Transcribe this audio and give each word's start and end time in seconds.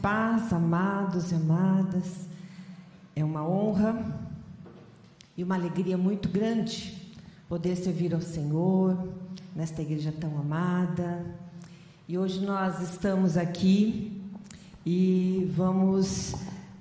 paz, 0.00 0.52
amados 0.52 1.30
e 1.30 1.34
amadas. 1.34 2.28
É 3.14 3.24
uma 3.24 3.46
honra 3.46 4.18
e 5.36 5.44
uma 5.44 5.54
alegria 5.54 5.98
muito 5.98 6.28
grande 6.28 7.14
poder 7.48 7.76
servir 7.76 8.14
ao 8.14 8.20
Senhor 8.20 9.08
nesta 9.54 9.82
igreja 9.82 10.12
tão 10.12 10.38
amada. 10.38 11.24
E 12.08 12.16
hoje 12.16 12.40
nós 12.40 12.80
estamos 12.80 13.36
aqui 13.36 14.22
e 14.86 15.50
vamos 15.54 16.34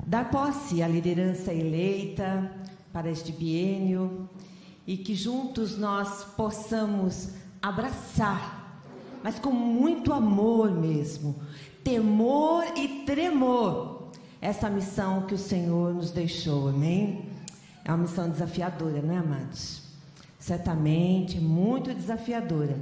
dar 0.05 0.29
posse 0.29 0.81
à 0.81 0.87
liderança 0.87 1.53
eleita 1.53 2.49
para 2.93 3.11
este 3.11 3.31
biênio 3.31 4.29
e 4.87 4.97
que 4.97 5.13
juntos 5.13 5.77
nós 5.77 6.23
possamos 6.35 7.29
abraçar, 7.61 8.81
mas 9.21 9.37
com 9.37 9.51
muito 9.51 10.13
amor 10.13 10.71
mesmo, 10.71 11.35
temor 11.83 12.65
e 12.75 13.03
tremor, 13.05 14.09
essa 14.41 14.69
missão 14.69 15.23
que 15.23 15.33
o 15.33 15.37
Senhor 15.37 15.93
nos 15.93 16.11
deixou, 16.11 16.69
amém? 16.69 17.25
É 17.83 17.91
uma 17.91 17.99
missão 17.99 18.29
desafiadora, 18.29 19.01
não 19.01 19.13
é, 19.13 19.17
amados? 19.17 19.81
Certamente, 20.37 21.39
muito 21.39 21.93
desafiadora, 21.93 22.77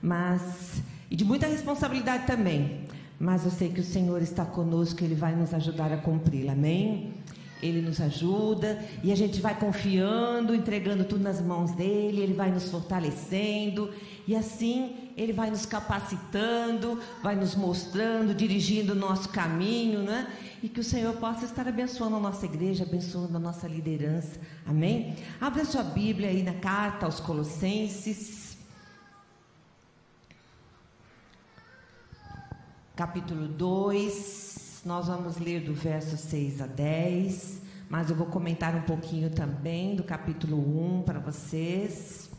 mas 0.00 0.82
e 1.10 1.16
de 1.16 1.24
muita 1.24 1.46
responsabilidade 1.46 2.26
também. 2.26 2.86
Mas 3.18 3.44
eu 3.44 3.50
sei 3.50 3.68
que 3.68 3.80
o 3.80 3.84
Senhor 3.84 4.22
está 4.22 4.44
conosco, 4.44 5.02
Ele 5.04 5.14
vai 5.14 5.34
nos 5.34 5.52
ajudar 5.52 5.92
a 5.92 5.96
cumpri-la, 5.96 6.52
amém? 6.52 7.12
Ele 7.62 7.80
nos 7.80 8.00
ajuda 8.00 8.82
e 9.02 9.12
a 9.12 9.16
gente 9.16 9.40
vai 9.40 9.58
confiando, 9.58 10.54
entregando 10.54 11.04
tudo 11.04 11.22
nas 11.22 11.40
mãos 11.40 11.72
dele, 11.72 12.20
ele 12.20 12.34
vai 12.34 12.50
nos 12.50 12.70
fortalecendo 12.70 13.92
e 14.26 14.34
assim 14.34 15.12
ele 15.16 15.32
vai 15.32 15.50
nos 15.50 15.66
capacitando, 15.66 16.98
vai 17.22 17.36
nos 17.36 17.54
mostrando, 17.54 18.34
dirigindo 18.34 18.92
o 18.92 18.96
nosso 18.96 19.28
caminho, 19.28 20.02
né? 20.02 20.32
E 20.62 20.68
que 20.68 20.80
o 20.80 20.84
Senhor 20.84 21.14
possa 21.16 21.44
estar 21.44 21.66
abençoando 21.68 22.16
a 22.16 22.20
nossa 22.20 22.46
igreja, 22.46 22.84
abençoando 22.84 23.36
a 23.36 23.40
nossa 23.40 23.66
liderança. 23.66 24.40
Amém? 24.66 25.16
Abra 25.40 25.64
sua 25.64 25.82
Bíblia 25.82 26.28
aí 26.28 26.42
na 26.42 26.54
carta 26.54 27.06
aos 27.06 27.20
Colossenses. 27.20 28.56
Capítulo 32.96 33.48
2 33.48 34.49
nós 34.84 35.08
vamos 35.08 35.36
ler 35.36 35.60
do 35.60 35.74
verso 35.74 36.16
6 36.16 36.62
a 36.62 36.66
10, 36.66 37.60
mas 37.88 38.08
eu 38.08 38.16
vou 38.16 38.26
comentar 38.26 38.74
um 38.74 38.82
pouquinho 38.82 39.28
também 39.28 39.94
do 39.94 40.02
capítulo 40.02 40.56
1 40.56 41.02
para 41.02 41.18
vocês. 41.18 42.30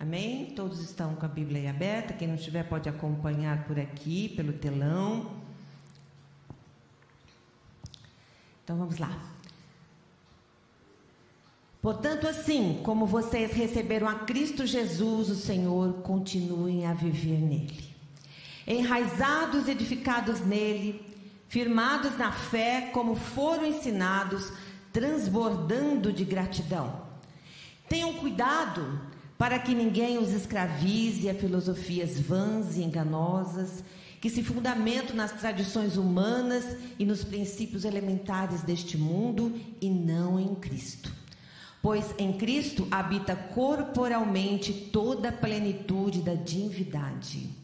Amém? 0.00 0.46
Todos 0.56 0.80
estão 0.80 1.14
com 1.14 1.24
a 1.24 1.28
Bíblia 1.28 1.70
aberta. 1.70 2.12
Quem 2.12 2.26
não 2.26 2.36
tiver 2.36 2.64
pode 2.64 2.88
acompanhar 2.88 3.64
por 3.64 3.78
aqui, 3.78 4.30
pelo 4.30 4.52
telão. 4.52 5.30
Então 8.64 8.76
vamos 8.76 8.98
lá. 8.98 9.30
Portanto, 11.80 12.26
assim 12.26 12.80
como 12.82 13.06
vocês 13.06 13.52
receberam 13.52 14.08
a 14.08 14.20
Cristo 14.20 14.66
Jesus, 14.66 15.30
o 15.30 15.36
Senhor, 15.36 15.94
continuem 16.02 16.84
a 16.86 16.94
viver 16.94 17.40
nele 17.40 17.91
enraizados, 18.66 19.68
edificados 19.68 20.40
nele, 20.40 21.04
firmados 21.48 22.16
na 22.16 22.32
fé, 22.32 22.90
como 22.92 23.14
foram 23.14 23.66
ensinados, 23.66 24.52
transbordando 24.92 26.12
de 26.12 26.24
gratidão. 26.24 27.02
Tenham 27.88 28.14
cuidado 28.14 29.00
para 29.36 29.58
que 29.58 29.74
ninguém 29.74 30.18
os 30.18 30.30
escravize 30.30 31.28
a 31.28 31.34
filosofias 31.34 32.18
vãs 32.18 32.76
e 32.76 32.82
enganosas, 32.82 33.82
que 34.20 34.30
se 34.30 34.42
fundamentam 34.42 35.16
nas 35.16 35.32
tradições 35.32 35.96
humanas 35.96 36.76
e 36.96 37.04
nos 37.04 37.24
princípios 37.24 37.84
elementares 37.84 38.62
deste 38.62 38.96
mundo 38.96 39.60
e 39.80 39.90
não 39.90 40.38
em 40.38 40.54
Cristo. 40.54 41.12
Pois 41.82 42.14
em 42.16 42.34
Cristo 42.34 42.86
habita 42.88 43.34
corporalmente 43.34 44.72
toda 44.92 45.30
a 45.30 45.32
plenitude 45.32 46.22
da 46.22 46.34
divindade 46.34 47.61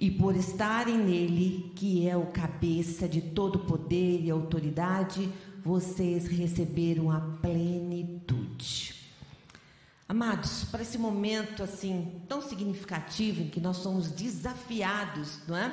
e 0.00 0.10
por 0.10 0.34
estarem 0.34 0.96
nele, 0.96 1.70
que 1.76 2.08
é 2.08 2.16
o 2.16 2.28
cabeça 2.28 3.06
de 3.06 3.20
todo 3.20 3.58
poder 3.58 4.22
e 4.24 4.30
autoridade, 4.30 5.30
vocês 5.62 6.26
receberam 6.26 7.10
a 7.10 7.20
plenitude. 7.20 8.94
Amados, 10.08 10.64
para 10.64 10.80
esse 10.80 10.96
momento 10.96 11.62
assim 11.62 12.22
tão 12.26 12.40
significativo 12.40 13.42
em 13.42 13.48
que 13.50 13.60
nós 13.60 13.76
somos 13.76 14.10
desafiados, 14.10 15.46
não 15.46 15.54
é? 15.54 15.70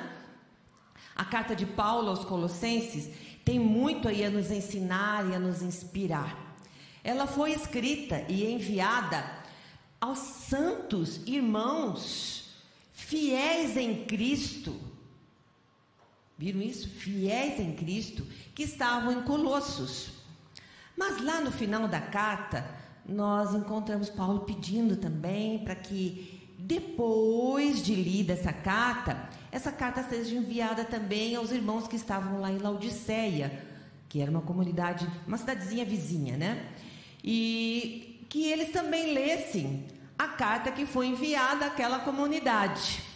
A 1.16 1.24
carta 1.24 1.56
de 1.56 1.64
Paulo 1.64 2.10
aos 2.10 2.24
Colossenses 2.26 3.10
tem 3.46 3.58
muito 3.58 4.06
aí 4.06 4.22
a 4.22 4.30
nos 4.30 4.50
ensinar 4.50 5.26
e 5.30 5.34
a 5.34 5.38
nos 5.38 5.62
inspirar. 5.62 6.54
Ela 7.02 7.26
foi 7.26 7.52
escrita 7.52 8.26
e 8.28 8.44
enviada 8.44 9.24
aos 9.98 10.18
santos 10.18 11.26
irmãos 11.26 12.37
fiéis 12.98 13.76
em 13.76 14.04
Cristo. 14.04 14.74
Viram 16.36 16.60
isso? 16.60 16.88
Fiéis 16.88 17.58
em 17.58 17.72
Cristo, 17.72 18.26
que 18.54 18.64
estavam 18.64 19.12
em 19.12 19.22
Colossos. 19.22 20.10
Mas 20.96 21.22
lá 21.22 21.40
no 21.40 21.50
final 21.50 21.88
da 21.88 22.00
carta, 22.00 22.68
nós 23.08 23.54
encontramos 23.54 24.10
Paulo 24.10 24.40
pedindo 24.40 24.96
também 24.96 25.60
para 25.60 25.74
que, 25.74 26.44
depois 26.58 27.82
de 27.82 27.94
lida 27.94 28.34
essa 28.34 28.52
carta, 28.52 29.28
essa 29.50 29.72
carta 29.72 30.02
seja 30.02 30.34
enviada 30.34 30.84
também 30.84 31.34
aos 31.34 31.52
irmãos 31.52 31.88
que 31.88 31.96
estavam 31.96 32.40
lá 32.40 32.52
em 32.52 32.58
Laodiceia, 32.58 33.64
que 34.08 34.20
era 34.20 34.30
uma 34.30 34.42
comunidade, 34.42 35.08
uma 35.26 35.38
cidadezinha 35.38 35.84
vizinha, 35.84 36.36
né? 36.36 36.68
E 37.22 38.26
que 38.28 38.44
eles 38.44 38.70
também 38.70 39.14
lessem 39.14 39.86
a 40.18 40.26
carta 40.26 40.72
que 40.72 40.84
foi 40.84 41.06
enviada 41.06 41.66
àquela 41.66 42.00
comunidade. 42.00 43.06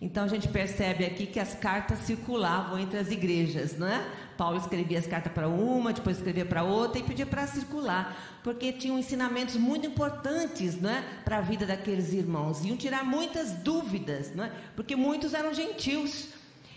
Então 0.00 0.24
a 0.24 0.28
gente 0.28 0.48
percebe 0.48 1.04
aqui 1.04 1.26
que 1.26 1.38
as 1.38 1.54
cartas 1.54 1.98
circulavam 2.00 2.78
entre 2.78 2.98
as 2.98 3.10
igrejas, 3.10 3.76
não 3.76 3.86
é? 3.86 4.02
Paulo 4.36 4.56
escrevia 4.56 4.98
as 4.98 5.06
cartas 5.06 5.30
para 5.30 5.46
uma, 5.46 5.92
depois 5.92 6.16
escrevia 6.16 6.46
para 6.46 6.62
outra 6.62 6.98
e 6.98 7.02
pedia 7.02 7.26
para 7.26 7.46
circular, 7.46 8.16
porque 8.42 8.72
tinham 8.72 8.98
ensinamentos 8.98 9.56
muito 9.56 9.86
importantes, 9.86 10.80
não 10.80 10.88
é, 10.88 11.02
para 11.22 11.36
a 11.36 11.40
vida 11.42 11.66
daqueles 11.66 12.14
irmãos. 12.14 12.64
Iam 12.64 12.78
tirar 12.78 13.04
muitas 13.04 13.52
dúvidas, 13.52 14.34
não 14.34 14.44
é? 14.44 14.52
Porque 14.74 14.96
muitos 14.96 15.34
eram 15.34 15.52
gentios 15.52 16.28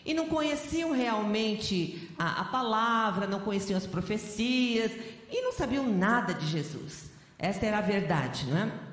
e 0.05 0.13
não 0.13 0.27
conheciam 0.27 0.91
realmente 0.91 2.09
a, 2.19 2.41
a 2.41 2.43
palavra, 2.45 3.25
não 3.25 3.39
conheciam 3.39 3.77
as 3.77 3.87
profecias 3.87 4.91
e 5.31 5.41
não 5.41 5.53
sabiam 5.53 5.87
nada 5.87 6.33
de 6.33 6.45
Jesus. 6.47 7.09
Essa 7.39 7.65
era 7.65 7.77
a 7.77 7.81
verdade, 7.81 8.45
não 8.47 8.57
é? 8.57 8.92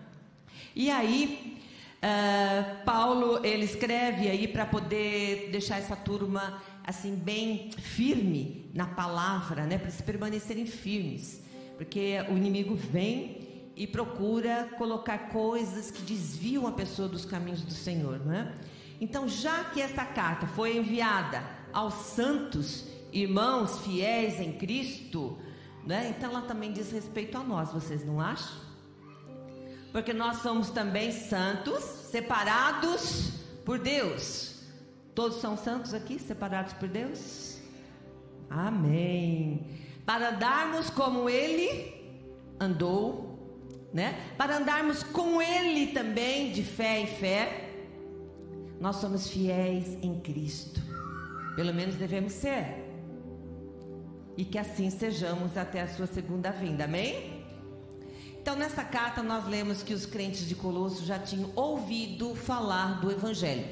E 0.75 0.91
aí, 0.91 1.59
uh, 1.97 2.85
Paulo, 2.85 3.45
ele 3.45 3.65
escreve 3.65 4.29
aí 4.29 4.49
para 4.49 4.67
poder 4.67 5.51
deixar 5.51 5.79
essa 5.79 5.97
turma 5.97 6.63
assim 6.85 7.15
bem 7.15 7.71
firme 7.73 8.71
na 8.75 8.87
palavra, 8.87 9.65
né, 9.67 9.79
para 9.79 9.91
se 9.91 10.03
permanecerem 10.03 10.67
firmes, 10.67 11.43
porque 11.77 12.17
o 12.31 12.37
inimigo 12.37 12.75
vem 12.75 13.49
e 13.77 13.87
procura 13.87 14.69
colocar 14.77 15.31
coisas 15.31 15.91
que 15.91 16.03
desviam 16.03 16.67
a 16.67 16.73
pessoa 16.73 17.09
dos 17.09 17.25
caminhos 17.25 17.63
do 17.63 17.73
Senhor, 17.73 18.25
não 18.25 18.35
é? 18.35 18.55
Então, 19.01 19.27
já 19.27 19.65
que 19.65 19.81
essa 19.81 20.05
carta 20.05 20.47
foi 20.47 20.77
enviada 20.77 21.43
aos 21.73 21.95
santos 21.95 22.87
irmãos 23.13 23.79
fiéis 23.81 24.39
em 24.41 24.53
Cristo, 24.53 25.39
né? 25.87 26.15
Então 26.17 26.31
ela 26.31 26.43
também 26.43 26.73
diz 26.73 26.93
respeito 26.93 27.37
a 27.39 27.43
nós, 27.43 27.73
vocês 27.73 28.05
não 28.05 28.21
acham? 28.21 28.70
Porque 29.93 30.13
nós 30.13 30.39
somos 30.43 30.71
também 30.71 31.11
santos, 31.13 31.83
separados 31.83 33.33
por 33.65 33.79
Deus. 33.79 34.63
Todos 35.15 35.41
são 35.41 35.57
santos 35.57 35.93
aqui, 35.93 36.19
separados 36.19 36.73
por 36.75 36.89
Deus? 36.89 37.59
Amém. 38.49 39.67
Para 40.07 40.31
andarmos 40.31 40.91
como 40.91 41.29
Ele 41.29 41.93
andou, 42.59 43.89
né? 43.93 44.33
Para 44.37 44.59
andarmos 44.59 45.03
com 45.03 45.43
Ele 45.43 45.93
também, 45.93 46.53
de 46.53 46.63
fé 46.63 47.01
em 47.01 47.07
fé, 47.07 47.71
nós 48.81 48.97
somos 48.97 49.29
fiéis 49.29 49.99
em 50.03 50.21
Cristo. 50.21 50.81
Pelo 51.55 51.75
menos 51.75 51.97
devemos 51.97 52.33
ser. 52.33 52.87
E 54.37 54.45
que 54.45 54.59
assim 54.59 54.89
sejamos 54.89 55.57
até 55.57 55.83
a 55.83 55.89
Sua 55.89 56.07
segunda 56.07 56.51
vinda. 56.51 56.85
Amém? 56.85 57.40
Então, 58.41 58.57
nessa 58.57 58.83
carta, 58.83 59.23
nós 59.23 59.47
lemos 59.47 59.83
que 59.83 59.93
os 59.93 60.07
crentes 60.07 60.49
de 60.49 60.55
Colosso 60.55 61.05
já 61.05 61.19
tinham 61.19 61.51
ouvido 61.55 62.35
falar 62.35 62.99
do 62.99 63.11
Evangelho. 63.11 63.69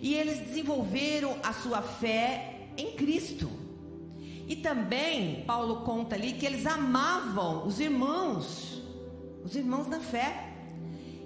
E 0.00 0.14
eles 0.14 0.38
desenvolveram 0.38 1.36
a 1.42 1.52
sua 1.52 1.82
fé 1.82 2.68
em 2.76 2.92
Cristo. 2.92 3.50
E 4.46 4.54
também, 4.54 5.42
Paulo 5.44 5.80
conta 5.80 6.14
ali 6.14 6.34
que 6.34 6.46
eles 6.46 6.64
amavam 6.66 7.66
os 7.66 7.80
irmãos, 7.80 8.80
os 9.44 9.56
irmãos 9.56 9.88
na 9.88 9.98
fé. 9.98 10.52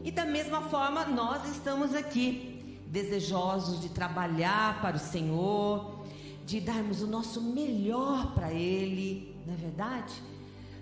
E 0.03 0.11
da 0.11 0.25
mesma 0.25 0.63
forma, 0.71 1.05
nós 1.05 1.47
estamos 1.51 1.95
aqui, 1.95 2.81
desejosos 2.87 3.83
de 3.83 3.91
trabalhar 3.91 4.81
para 4.81 4.97
o 4.97 5.01
Senhor, 5.01 6.03
de 6.47 6.61
darmos 6.61 7.03
o 7.03 7.07
nosso 7.07 7.43
melhor 7.43 8.33
para 8.33 8.51
Ele, 8.51 9.37
não 9.47 9.53
é 9.53 9.57
verdade? 9.59 10.15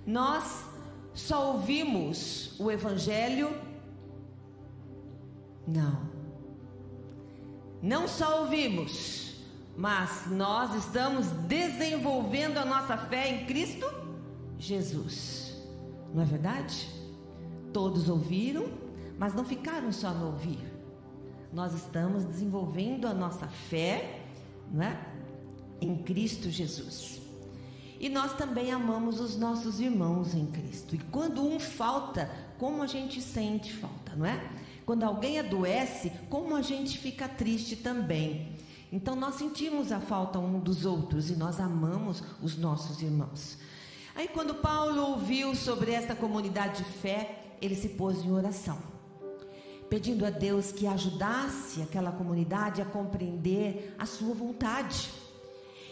Nós 0.06 0.75
só 1.16 1.54
ouvimos 1.54 2.54
o 2.60 2.70
Evangelho? 2.70 3.50
Não. 5.66 6.08
Não 7.82 8.06
só 8.06 8.42
ouvimos, 8.42 9.34
mas 9.76 10.26
nós 10.30 10.74
estamos 10.74 11.26
desenvolvendo 11.48 12.58
a 12.58 12.64
nossa 12.64 12.96
fé 12.98 13.30
em 13.30 13.46
Cristo 13.46 13.86
Jesus. 14.58 15.56
Não 16.14 16.22
é 16.22 16.26
verdade? 16.26 16.86
Todos 17.72 18.08
ouviram, 18.08 18.66
mas 19.18 19.34
não 19.34 19.44
ficaram 19.44 19.90
só 19.92 20.10
no 20.12 20.26
ouvir. 20.26 20.60
Nós 21.50 21.72
estamos 21.72 22.24
desenvolvendo 22.24 23.06
a 23.06 23.14
nossa 23.14 23.48
fé, 23.48 24.20
não 24.70 24.82
é? 24.82 25.00
Em 25.80 25.96
Cristo 25.96 26.50
Jesus. 26.50 27.25
E 27.98 28.08
nós 28.08 28.34
também 28.34 28.70
amamos 28.70 29.20
os 29.20 29.36
nossos 29.36 29.80
irmãos 29.80 30.34
em 30.34 30.46
Cristo. 30.46 30.94
E 30.94 30.98
quando 30.98 31.42
um 31.42 31.58
falta, 31.58 32.30
como 32.58 32.82
a 32.82 32.86
gente 32.86 33.22
sente 33.22 33.72
falta, 33.72 34.14
não 34.14 34.26
é? 34.26 34.50
Quando 34.84 35.02
alguém 35.02 35.38
adoece, 35.38 36.12
como 36.28 36.54
a 36.54 36.62
gente 36.62 36.98
fica 36.98 37.28
triste 37.28 37.76
também. 37.76 38.54
Então 38.92 39.16
nós 39.16 39.34
sentimos 39.34 39.90
a 39.90 40.00
falta 40.00 40.38
um 40.38 40.60
dos 40.60 40.84
outros 40.84 41.30
e 41.30 41.36
nós 41.36 41.58
amamos 41.58 42.22
os 42.42 42.56
nossos 42.56 43.02
irmãos. 43.02 43.58
Aí 44.14 44.28
quando 44.28 44.54
Paulo 44.54 45.02
ouviu 45.10 45.54
sobre 45.54 45.92
esta 45.92 46.14
comunidade 46.14 46.84
de 46.84 46.90
fé, 46.90 47.56
ele 47.60 47.74
se 47.74 47.90
pôs 47.90 48.24
em 48.24 48.30
oração, 48.30 48.78
pedindo 49.90 50.24
a 50.24 50.30
Deus 50.30 50.70
que 50.70 50.86
ajudasse 50.86 51.82
aquela 51.82 52.12
comunidade 52.12 52.80
a 52.80 52.84
compreender 52.84 53.94
a 53.98 54.06
sua 54.06 54.34
vontade 54.34 55.10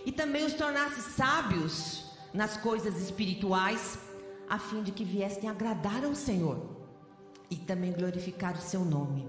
e 0.04 0.12
também 0.12 0.44
os 0.44 0.54
tornasse 0.54 1.00
sábios 1.12 2.04
nas 2.32 2.56
coisas 2.56 3.00
espirituais, 3.00 3.98
a 4.48 4.58
fim 4.58 4.82
de 4.82 4.92
que 4.92 5.04
viessem 5.04 5.48
agradar 5.48 6.04
ao 6.04 6.14
Senhor 6.14 6.58
e 7.50 7.56
também 7.56 7.92
glorificar 7.92 8.54
o 8.54 8.60
seu 8.60 8.84
nome. 8.84 9.28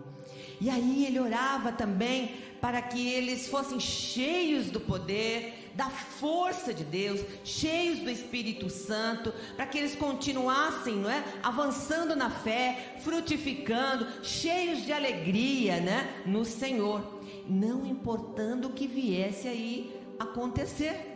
E 0.59 0.69
aí 0.69 1.05
ele 1.05 1.19
orava 1.19 1.71
também 1.71 2.35
para 2.59 2.81
que 2.81 3.07
eles 3.07 3.47
fossem 3.47 3.79
cheios 3.79 4.71
do 4.71 4.79
poder, 4.79 5.71
da 5.75 5.89
força 5.89 6.73
de 6.73 6.83
Deus, 6.83 7.21
cheios 7.43 7.99
do 7.99 8.09
Espírito 8.09 8.69
Santo, 8.69 9.33
para 9.55 9.67
que 9.67 9.77
eles 9.77 9.95
continuassem, 9.95 10.95
não 10.95 11.09
é, 11.09 11.23
avançando 11.43 12.15
na 12.15 12.29
fé, 12.29 12.95
frutificando, 13.01 14.07
cheios 14.23 14.83
de 14.83 14.93
alegria, 14.93 15.79
né, 15.79 16.23
no 16.25 16.45
Senhor, 16.45 17.21
não 17.47 17.85
importando 17.85 18.69
o 18.69 18.73
que 18.73 18.87
viesse 18.87 19.47
aí 19.47 19.94
acontecer. 20.19 21.13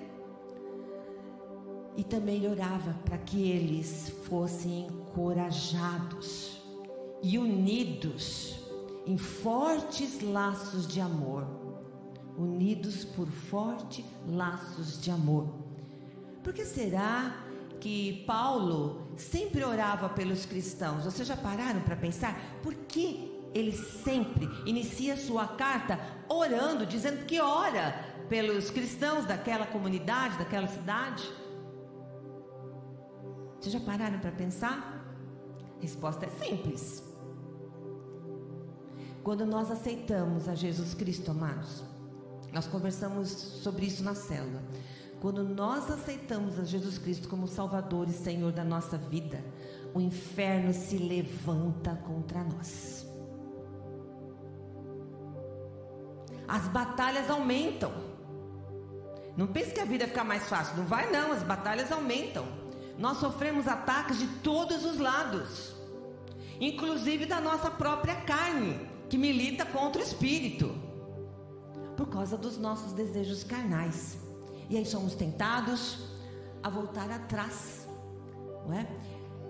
E 1.96 2.04
também 2.04 2.50
orava 2.50 2.94
para 3.06 3.18
que 3.18 3.50
eles 3.50 4.10
fossem 4.24 4.88
encorajados 4.88 6.62
e 7.22 7.38
unidos 7.38 8.60
em 9.06 9.18
fortes 9.18 10.22
laços 10.22 10.88
de 10.88 11.02
amor. 11.02 11.46
Unidos 12.38 13.04
por 13.04 13.28
fortes 13.28 14.06
laços 14.28 15.02
de 15.02 15.12
amor. 15.12 15.48
Por 16.44 16.54
que 16.54 16.64
será 16.64 17.44
que 17.82 18.24
Paulo 18.26 19.10
sempre 19.18 19.64
orava 19.64 20.08
pelos 20.08 20.46
cristãos? 20.46 21.04
Vocês 21.04 21.28
já 21.28 21.36
pararam 21.36 21.82
para 21.82 21.98
pensar? 21.98 22.60
Por 22.64 22.74
que 22.74 23.30
ele 23.54 23.74
sempre 23.74 24.48
inicia 24.66 25.18
sua 25.18 25.48
carta 25.48 26.00
orando, 26.30 26.86
dizendo 26.86 27.26
que 27.26 27.42
ora 27.42 28.09
pelos 28.30 28.70
cristãos 28.70 29.26
daquela 29.26 29.66
comunidade, 29.66 30.38
daquela 30.38 30.68
cidade? 30.68 31.28
Vocês 33.60 33.74
já 33.74 33.80
pararam 33.80 34.20
para 34.20 34.32
pensar? 34.32 35.04
A 35.78 35.82
resposta 35.82 36.26
é 36.26 36.30
simples. 36.30 37.04
Quando 39.24 39.46
nós 39.46 39.70
aceitamos 39.70 40.48
a 40.48 40.56
Jesus 40.56 40.94
Cristo, 40.94 41.32
amados, 41.32 41.84
nós 42.54 42.68
conversamos 42.68 43.30
sobre 43.30 43.86
isso 43.86 44.04
na 44.04 44.16
célula. 44.16 44.64
Quando 45.20 45.44
nós 45.44 45.92
aceitamos 45.92 46.58
a 46.58 46.64
Jesus 46.64 46.98
Cristo 46.98 47.28
como 47.28 47.48
Salvador 47.48 48.08
e 48.08 48.14
Senhor 48.14 48.54
da 48.54 48.64
nossa 48.64 48.98
vida, 48.98 49.44
o 49.94 50.00
inferno 50.00 50.74
se 50.74 50.98
levanta 50.98 51.96
contra 51.96 52.44
nós. 52.44 53.06
As 56.48 56.68
batalhas 56.70 57.30
aumentam. 57.30 58.09
Não 59.40 59.48
pense 59.48 59.74
que 59.74 59.80
a 59.80 59.86
vida 59.86 60.06
fica 60.06 60.22
mais 60.22 60.50
fácil. 60.50 60.76
Não 60.76 60.86
vai 60.86 61.10
não, 61.10 61.32
as 61.32 61.44
batalhas 61.44 61.94
aumentam. 61.94 62.46
Nós 62.98 63.20
sofremos 63.20 63.70
ataques 63.70 64.20
de 64.20 64.28
todos 64.44 64.84
os 64.84 64.98
lados, 65.00 65.74
inclusive 66.60 67.26
da 67.26 67.40
nossa 67.40 67.72
própria 67.72 68.16
carne, 68.16 68.78
que 69.10 69.18
milita 69.18 69.66
contra 69.66 70.02
o 70.02 70.04
espírito, 70.04 70.76
por 71.96 72.10
causa 72.10 72.38
dos 72.38 72.58
nossos 72.58 72.92
desejos 72.92 73.42
carnais. 73.46 74.20
E 74.70 74.76
aí 74.76 74.86
somos 74.86 75.16
tentados 75.16 76.00
a 76.62 76.70
voltar 76.70 77.10
atrás, 77.10 77.88
não 78.68 78.78
é? 78.78 78.86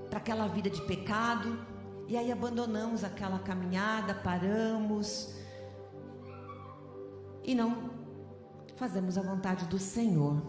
Para 0.08 0.20
aquela 0.20 0.48
vida 0.48 0.70
de 0.70 0.84
pecado, 0.84 1.66
e 2.08 2.16
aí 2.16 2.32
abandonamos 2.32 3.04
aquela 3.04 3.40
caminhada, 3.40 4.14
paramos 4.14 5.34
e 7.44 7.56
não 7.56 7.89
fazemos 8.80 9.18
a 9.18 9.22
vontade 9.22 9.66
do 9.66 9.78
Senhor. 9.78 10.42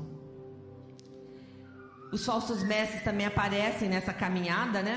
Os 2.12 2.25
falsos 2.25 2.62
mestres 2.62 3.03
também 3.03 3.27
aparecem 3.27 3.88
nessa 3.88 4.12
caminhada, 4.12 4.82
né? 4.82 4.97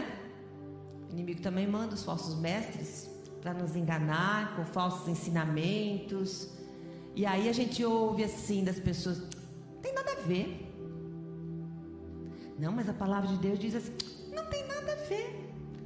O 1.08 1.12
inimigo 1.12 1.42
também 1.42 1.68
manda 1.68 1.96
os 1.96 2.04
falsos 2.04 2.40
mestres 2.40 3.10
para 3.42 3.54
nos 3.54 3.76
enganar 3.76 4.56
com 4.56 4.64
falsos 4.66 5.08
ensinamentos. 5.08 6.50
E 7.16 7.26
aí 7.26 7.50
a 7.50 7.54
gente 7.54 7.84
ouve 7.84 8.24
assim 8.24 8.64
das 8.64 8.80
pessoas: 8.80 9.22
tem 9.82 9.94
nada 9.94 10.12
a 10.12 10.22
ver. 10.28 10.48
Não, 12.58 12.72
mas 12.72 12.88
a 12.88 12.94
palavra 12.94 13.28
de 13.30 13.38
Deus 13.38 13.58
diz 13.58 13.76
assim: 13.76 13.94
não 14.32 14.46
tem 14.46 14.66
nada 14.68 14.94
a 14.94 15.08
ver. 15.08 15.28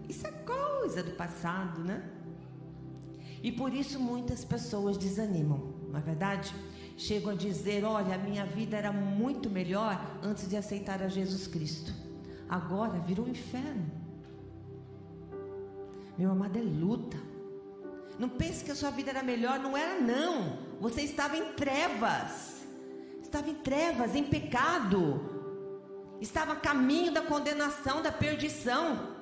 Isso 0.07 0.27
é 0.27 0.31
coisa 0.31 1.01
do 1.01 1.11
passado, 1.11 1.81
né? 1.81 2.03
E 3.41 3.51
por 3.51 3.73
isso 3.73 3.99
muitas 3.99 4.43
pessoas 4.43 4.97
desanimam, 4.97 5.73
não 5.89 5.99
é 5.99 6.01
verdade? 6.01 6.53
Chegam 6.97 7.31
a 7.31 7.35
dizer: 7.35 7.85
Olha, 7.85 8.15
a 8.15 8.17
minha 8.17 8.45
vida 8.45 8.75
era 8.75 8.91
muito 8.91 9.49
melhor 9.49 10.03
antes 10.21 10.49
de 10.49 10.57
aceitar 10.57 11.01
a 11.01 11.07
Jesus 11.07 11.47
Cristo. 11.47 11.93
Agora 12.49 12.99
virou 12.99 13.25
um 13.25 13.29
inferno. 13.29 13.89
Meu 16.17 16.31
amado, 16.31 16.57
é 16.57 16.61
luta. 16.61 17.17
Não 18.17 18.27
pense 18.27 18.65
que 18.65 18.71
a 18.71 18.75
sua 18.75 18.89
vida 18.89 19.11
era 19.11 19.21
melhor, 19.21 19.59
não 19.59 19.77
era, 19.77 20.01
não. 20.01 20.57
Você 20.81 21.01
estava 21.01 21.37
em 21.37 21.53
trevas, 21.53 22.65
estava 23.21 23.47
em 23.49 23.53
trevas, 23.53 24.15
em 24.15 24.23
pecado, 24.23 25.21
estava 26.19 26.53
a 26.53 26.55
caminho 26.55 27.11
da 27.11 27.21
condenação, 27.21 28.01
da 28.01 28.11
perdição. 28.11 29.15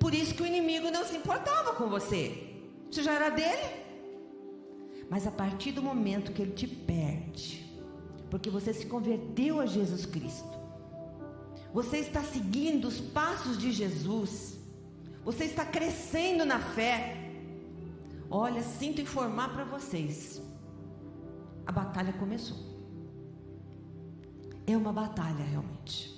Por 0.00 0.12
isso 0.12 0.34
que 0.34 0.42
o 0.42 0.46
inimigo 0.46 0.90
não 0.90 1.04
se 1.04 1.16
importava 1.16 1.74
com 1.74 1.88
você. 1.88 2.56
Você 2.90 3.02
já 3.02 3.12
era 3.12 3.28
dele. 3.28 3.79
Mas 5.10 5.26
a 5.26 5.30
partir 5.32 5.72
do 5.72 5.82
momento 5.82 6.32
que 6.32 6.40
ele 6.40 6.52
te 6.52 6.68
perde, 6.68 7.68
porque 8.30 8.48
você 8.48 8.72
se 8.72 8.86
converteu 8.86 9.58
a 9.58 9.66
Jesus 9.66 10.06
Cristo, 10.06 10.56
você 11.74 11.98
está 11.98 12.22
seguindo 12.22 12.86
os 12.86 13.00
passos 13.00 13.58
de 13.58 13.72
Jesus, 13.72 14.56
você 15.24 15.44
está 15.44 15.64
crescendo 15.64 16.44
na 16.44 16.60
fé. 16.60 17.32
Olha, 18.30 18.62
sinto 18.62 19.00
informar 19.00 19.52
para 19.52 19.64
vocês, 19.64 20.40
a 21.66 21.72
batalha 21.72 22.12
começou. 22.12 22.56
É 24.64 24.76
uma 24.76 24.92
batalha 24.92 25.44
realmente, 25.44 26.14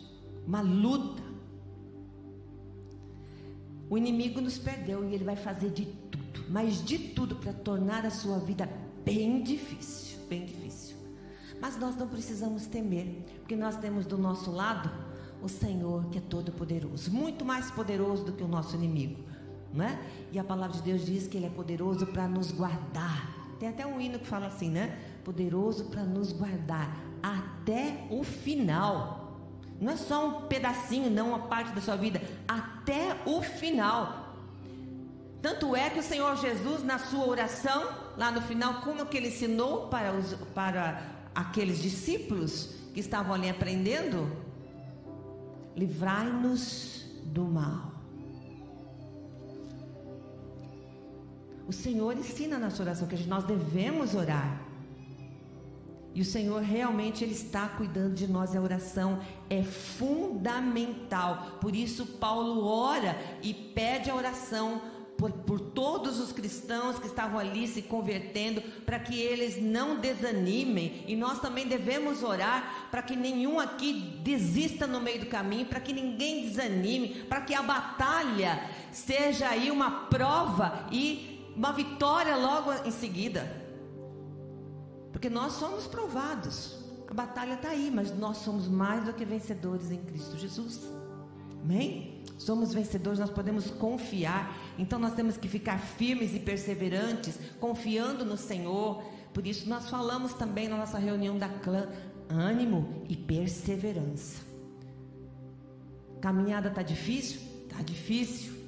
uma 0.47 0.61
luta. 0.61 1.23
O 3.89 3.97
inimigo 3.97 4.39
nos 4.39 4.59
perdeu 4.59 5.09
e 5.09 5.15
ele 5.15 5.25
vai 5.25 5.37
fazer 5.37 5.71
de 5.71 5.87
tudo, 5.87 6.45
mas 6.51 6.85
de 6.85 6.99
tudo 6.99 7.37
para 7.37 7.55
tornar 7.55 8.05
a 8.05 8.11
sua 8.11 8.39
vida 8.39 8.82
bem 9.05 9.43
difícil, 9.43 10.19
bem 10.29 10.45
difícil. 10.45 10.97
Mas 11.61 11.77
nós 11.79 11.97
não 11.97 12.09
precisamos 12.09 12.67
temer, 12.67 13.25
porque 13.39 13.55
nós 13.55 13.77
temos 13.77 14.05
do 14.07 14.19
nosso 14.19 14.51
lado 14.51 14.91
o 15.41 15.49
Senhor 15.49 16.07
que 16.07 16.19
é 16.19 16.21
todo 16.21 16.53
poderoso, 16.53 17.11
muito 17.11 17.45
mais 17.45 17.71
poderoso 17.71 18.25
do 18.25 18.33
que 18.33 18.43
o 18.43 18.49
nosso 18.49 18.77
inimigo, 18.77 19.23
não 19.73 19.85
é? 19.85 19.99
E 20.31 20.39
a 20.39 20.45
palavra 20.45 20.77
de 20.77 20.83
Deus 20.83 21.05
diz 21.05 21.27
que 21.27 21.37
ele 21.37 21.47
é 21.47 21.51
poderoso 21.51 22.07
para 22.07 22.27
nos 22.29 22.53
guardar. 22.53 23.43
Tem 23.59 23.69
até 23.69 23.87
um 23.87 24.01
hino 24.01 24.19
que 24.19 24.27
fala 24.27 24.47
assim, 24.47 24.71
né? 24.71 24.99
Poderoso 25.25 25.85
para 25.85 26.03
nos 26.03 26.33
guardar 26.33 26.97
até 27.23 28.07
o 28.11 28.25
final. 28.25 29.39
Não 29.81 29.93
é 29.93 29.97
só 29.97 30.29
um 30.29 30.49
pedacinho, 30.49 31.11
não 31.11 31.29
uma 31.29 31.41
parte 31.41 31.73
da 31.73 31.81
sua 31.81 31.97
vida, 31.97 32.21
até 32.47 33.17
o 33.27 33.43
final. 33.43 34.37
Tanto 35.41 35.75
é 35.75 35.91
que 35.91 35.99
o 35.99 36.03
Senhor 36.03 36.37
Jesus, 36.37 36.85
na 36.85 36.99
sua 36.99 37.27
oração, 37.27 38.02
lá 38.17 38.31
no 38.31 38.41
final, 38.41 38.81
como 38.83 39.07
que 39.07 39.17
ele 39.17 39.29
ensinou 39.29 39.89
para, 39.89 40.13
os, 40.13 40.35
para 40.55 41.03
aqueles 41.35 41.81
discípulos 41.81 42.75
que 42.93 43.01
estavam 43.01 43.35
ali 43.35 43.49
aprendendo? 43.49 44.31
Livrai-nos 45.77 47.07
do 47.25 47.45
mal. 47.45 47.93
O 51.67 51.73
Senhor 51.73 52.17
ensina 52.17 52.59
na 52.59 52.71
sua 52.71 52.85
oração 52.87 53.09
que 53.09 53.17
nós 53.25 53.45
devemos 53.45 54.15
orar. 54.15 54.61
E 56.15 56.21
o 56.21 56.25
Senhor 56.25 56.61
realmente 56.61 57.25
ele 57.25 57.33
está 57.33 57.69
cuidando 57.69 58.15
de 58.15 58.27
nós. 58.27 58.55
A 58.55 58.61
oração 58.61 59.21
é 59.49 59.63
fundamental. 59.63 61.59
Por 61.61 61.75
isso 61.75 62.05
Paulo 62.05 62.67
ora 62.67 63.17
e 63.43 63.55
pede 63.55 64.11
a 64.11 64.15
oração 64.15 64.83
por, 65.23 65.31
por, 65.31 65.61
todos 65.61 66.19
os 66.19 66.33
cristãos 66.33 66.99
que 66.99 67.07
estavam 67.07 67.39
ali 67.39 67.69
se 67.69 67.83
convertendo, 67.83 68.61
para 68.85 68.99
que 68.99 69.21
eles 69.21 69.63
não 69.63 70.01
desanimem. 70.01 71.05
E 71.07 71.15
nós 71.15 71.39
também 71.39 71.69
devemos 71.69 72.25
orar 72.25 72.89
para 72.91 73.03
que 73.03 73.15
nenhum 73.15 73.61
aqui 73.61 74.19
desista 74.25 74.85
no 74.85 75.01
meio 75.01 75.21
do 75.21 75.27
caminho, 75.27 75.67
para 75.67 75.79
que 75.79 75.93
ninguém 75.93 76.49
desanime, 76.49 77.25
para 77.29 77.41
que 77.41 77.55
a 77.55 77.63
batalha 77.63 78.69
seja 78.91 79.49
aí 79.49 79.71
uma 79.71 80.07
prova 80.07 80.89
e 80.91 81.53
uma 81.55 81.73
vitória 81.73 82.35
logo 82.35 82.73
em 82.85 82.91
seguida. 82.91 83.63
Porque 85.13 85.31
nós 85.31 85.53
somos 85.53 85.87
provados. 85.87 86.83
A 87.07 87.15
batalha 87.15 87.55
está 87.55 87.69
aí, 87.69 87.93
mas 87.95 88.11
nós 88.19 88.39
somos 88.39 88.67
mais 88.67 89.05
do 89.05 89.13
que 89.13 89.25
vencedores 89.25 89.93
em 89.93 90.03
Cristo 90.03 90.37
Jesus. 90.37 90.81
Amém? 91.63 92.23
Somos 92.39 92.75
vencedores, 92.75 93.19
nós 93.19 93.31
podemos 93.31 93.71
confiar. 93.71 94.59
Então 94.79 94.99
nós 94.99 95.15
temos 95.15 95.37
que 95.37 95.49
ficar 95.49 95.79
firmes 95.79 96.35
e 96.35 96.41
perseverantes, 96.41 97.39
confiando 97.61 98.25
no 98.25 98.37
Senhor. 98.37 99.03
Por 99.33 99.47
isso 99.47 99.69
nós 99.69 99.89
falamos 99.89 100.35
também 100.35 100.69
na 100.69 100.77
nossa 100.77 100.99
reunião 100.99 101.39
da 101.39 101.49
clã: 101.49 101.89
ânimo 102.29 103.05
e 103.09 103.17
perseverança. 103.17 104.43
Caminhada 106.21 106.69
está 106.69 106.83
difícil? 106.83 107.41
Está 107.69 107.83
difícil 107.83 108.63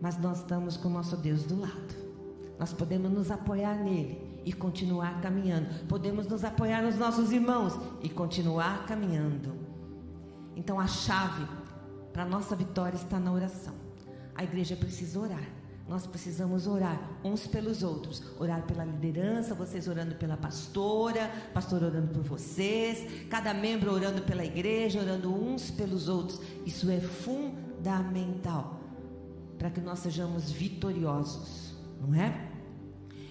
mas 0.00 0.18
nós 0.18 0.38
estamos 0.38 0.76
com 0.76 0.88
o 0.88 0.92
nosso 0.92 1.16
Deus 1.16 1.44
do 1.44 1.60
lado. 1.60 1.96
Nós 2.58 2.72
podemos 2.72 3.10
nos 3.10 3.30
apoiar 3.30 3.76
nele 3.76 4.40
e 4.44 4.52
continuar 4.52 5.20
caminhando. 5.20 5.86
Podemos 5.86 6.26
nos 6.26 6.44
apoiar 6.44 6.82
nos 6.82 6.96
nossos 6.96 7.32
irmãos 7.32 7.78
e 8.02 8.08
continuar 8.08 8.86
caminhando. 8.86 9.54
Então 10.56 10.78
a 10.78 10.86
chave 10.86 11.46
para 12.18 12.26
nossa 12.26 12.56
vitória 12.56 12.96
está 12.96 13.20
na 13.20 13.30
oração. 13.32 13.72
A 14.34 14.42
igreja 14.42 14.74
precisa 14.74 15.20
orar. 15.20 15.48
Nós 15.86 16.04
precisamos 16.04 16.66
orar 16.66 17.00
uns 17.22 17.46
pelos 17.46 17.84
outros. 17.84 18.20
Orar 18.40 18.62
pela 18.62 18.84
liderança, 18.84 19.54
vocês 19.54 19.86
orando 19.86 20.16
pela 20.16 20.36
pastora, 20.36 21.30
pastor 21.54 21.84
orando 21.84 22.08
por 22.08 22.24
vocês, 22.24 23.28
cada 23.30 23.54
membro 23.54 23.92
orando 23.92 24.22
pela 24.22 24.44
igreja, 24.44 25.00
orando 25.00 25.32
uns 25.32 25.70
pelos 25.70 26.08
outros. 26.08 26.40
Isso 26.66 26.90
é 26.90 26.98
fundamental 26.98 28.80
para 29.56 29.70
que 29.70 29.80
nós 29.80 30.00
sejamos 30.00 30.50
vitoriosos, 30.50 31.72
não 32.00 32.12
é? 32.20 32.50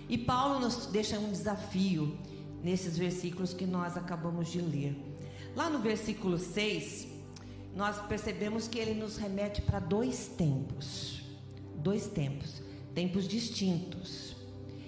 E 0.08 0.18
Paulo 0.18 0.62
nos 0.62 0.86
deixa 0.86 1.20
um 1.20 1.30
desafio 1.30 2.18
nesses 2.64 2.98
versículos 2.98 3.54
que 3.54 3.66
nós 3.66 3.98
acabamos 3.98 4.48
de 4.48 4.62
ler. 4.62 4.96
Lá 5.58 5.70
no 5.70 5.80
versículo 5.80 6.38
6, 6.38 7.17
nós 7.78 8.02
percebemos 8.08 8.68
que 8.68 8.80
ele 8.80 9.00
nos 9.00 9.18
remete 9.18 9.62
para 9.62 9.80
dois 9.80 10.28
tempos. 10.30 11.22
Dois 11.76 12.08
tempos, 12.08 12.60
tempos 12.96 13.28
distintos. 13.28 14.36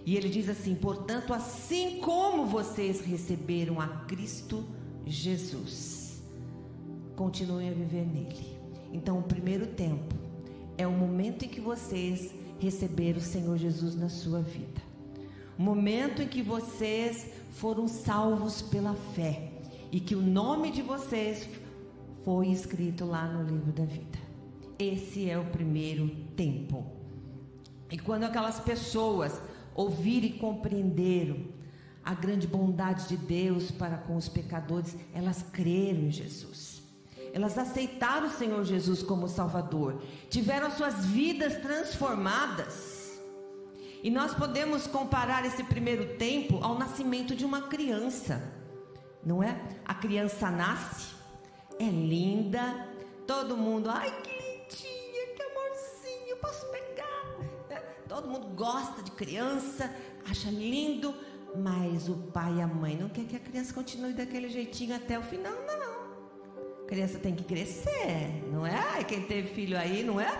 E 0.03 0.17
ele 0.17 0.27
diz 0.27 0.49
assim: 0.49 0.73
portanto, 0.73 1.31
assim 1.31 1.99
como 1.99 2.47
vocês 2.47 2.99
receberam 3.01 3.79
a 3.79 3.87
Cristo 3.87 4.65
Jesus, 5.05 6.19
continuem 7.15 7.69
a 7.69 7.73
viver 7.73 8.07
nele. 8.07 8.57
Então, 8.91 9.19
o 9.19 9.23
primeiro 9.23 9.67
tempo 9.67 10.15
é 10.75 10.87
o 10.87 10.91
momento 10.91 11.45
em 11.45 11.47
que 11.47 11.61
vocês 11.61 12.33
receberam 12.57 13.19
o 13.19 13.21
Senhor 13.21 13.55
Jesus 13.55 13.95
na 13.95 14.09
sua 14.09 14.41
vida. 14.41 14.81
O 15.59 15.61
momento 15.61 16.23
em 16.23 16.27
que 16.27 16.41
vocês 16.41 17.27
foram 17.51 17.87
salvos 17.87 18.63
pela 18.63 18.95
fé 19.13 19.51
e 19.91 19.99
que 19.99 20.15
o 20.15 20.21
nome 20.21 20.71
de 20.71 20.81
vocês 20.81 21.47
foi 22.23 22.47
escrito 22.47 23.05
lá 23.05 23.27
no 23.27 23.43
livro 23.43 23.71
da 23.71 23.85
vida. 23.85 24.17
Esse 24.77 25.29
é 25.29 25.37
o 25.37 25.45
primeiro 25.45 26.09
tempo. 26.35 26.85
E 27.91 27.97
quando 27.97 28.23
aquelas 28.23 28.59
pessoas 28.59 29.41
ouviram 29.75 30.27
e 30.27 30.33
compreenderam 30.33 31.37
a 32.03 32.13
grande 32.13 32.47
bondade 32.47 33.07
de 33.07 33.17
Deus 33.17 33.71
para 33.71 33.97
com 33.97 34.15
os 34.15 34.29
pecadores, 34.29 34.95
elas 35.13 35.43
creram 35.51 36.01
em 36.01 36.11
Jesus. 36.11 36.81
Elas 37.33 37.57
aceitaram 37.57 38.27
o 38.27 38.31
Senhor 38.31 38.63
Jesus 38.63 39.03
como 39.03 39.27
Salvador, 39.27 40.01
tiveram 40.29 40.71
suas 40.71 41.05
vidas 41.05 41.57
transformadas. 41.61 43.19
E 44.01 44.09
nós 44.09 44.33
podemos 44.33 44.87
comparar 44.87 45.45
esse 45.45 45.63
primeiro 45.63 46.17
tempo 46.17 46.57
ao 46.63 46.79
nascimento 46.79 47.35
de 47.35 47.45
uma 47.45 47.63
criança, 47.63 48.41
não 49.23 49.43
é? 49.43 49.59
A 49.85 49.93
criança 49.93 50.49
nasce, 50.49 51.18
é 51.79 51.85
linda, 51.85 52.87
todo 53.25 53.57
mundo, 53.57 53.89
ai 53.89 54.11
que 54.21 54.29
lindinha, 54.29 55.27
que 55.35 55.41
amorzinho, 55.41 56.37
posso 56.37 56.65
pegar? 56.67 57.37
É, 57.69 57.77
todo 58.07 58.27
mundo 58.27 58.47
gosta 58.49 59.01
de 59.01 59.11
criança, 59.11 59.93
acha 60.29 60.49
lindo, 60.49 61.15
mas 61.55 62.09
o 62.09 62.15
pai 62.15 62.57
e 62.57 62.61
a 62.61 62.67
mãe 62.67 62.95
não 62.95 63.09
quer 63.09 63.25
que 63.25 63.35
a 63.35 63.39
criança 63.39 63.73
continue 63.73 64.13
daquele 64.13 64.49
jeitinho 64.49 64.95
até 64.95 65.17
o 65.17 65.23
final, 65.23 65.53
não 65.53 65.89
criança 66.87 67.19
tem 67.19 67.35
que 67.35 67.43
crescer, 67.43 68.43
não 68.51 68.65
é? 68.65 69.03
Quem 69.03 69.21
teve 69.21 69.49
filho 69.53 69.77
aí, 69.77 70.03
não 70.03 70.19
é? 70.19 70.31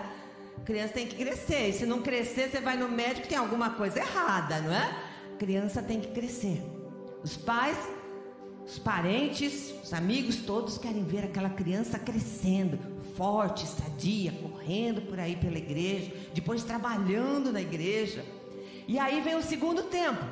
criança 0.64 0.94
tem 0.94 1.06
que 1.06 1.16
crescer. 1.16 1.68
E 1.68 1.72
se 1.72 1.86
não 1.86 2.02
crescer, 2.02 2.50
você 2.50 2.60
vai 2.60 2.76
no 2.76 2.88
médico, 2.88 3.28
tem 3.28 3.38
alguma 3.38 3.70
coisa 3.70 4.00
errada, 4.00 4.60
não 4.60 4.72
é? 4.72 5.10
criança 5.38 5.82
tem 5.82 6.00
que 6.00 6.08
crescer. 6.08 6.62
Os 7.22 7.36
pais, 7.36 7.78
os 8.70 8.78
parentes, 8.78 9.74
os 9.82 9.92
amigos, 9.92 10.36
todos 10.36 10.78
querem 10.78 11.04
ver 11.04 11.24
aquela 11.24 11.50
criança 11.50 11.98
crescendo, 11.98 12.78
forte, 13.16 13.66
sadia, 13.66 14.32
correndo 14.32 15.02
por 15.02 15.18
aí 15.18 15.36
pela 15.36 15.58
igreja, 15.58 16.12
depois 16.32 16.64
trabalhando 16.64 17.52
na 17.52 17.60
igreja. 17.60 18.24
E 18.86 18.98
aí 18.98 19.20
vem 19.20 19.36
o 19.36 19.42
segundo 19.42 19.82
tempo. 19.84 20.24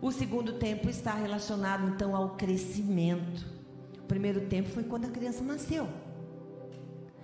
O 0.00 0.10
segundo 0.10 0.54
tempo 0.54 0.88
está 0.88 1.12
relacionado 1.12 1.88
então 1.88 2.14
ao 2.14 2.30
crescimento 2.30 3.58
primeiro 4.08 4.40
tempo 4.46 4.70
foi 4.70 4.82
quando 4.82 5.04
a 5.04 5.10
criança 5.10 5.44
nasceu. 5.44 5.86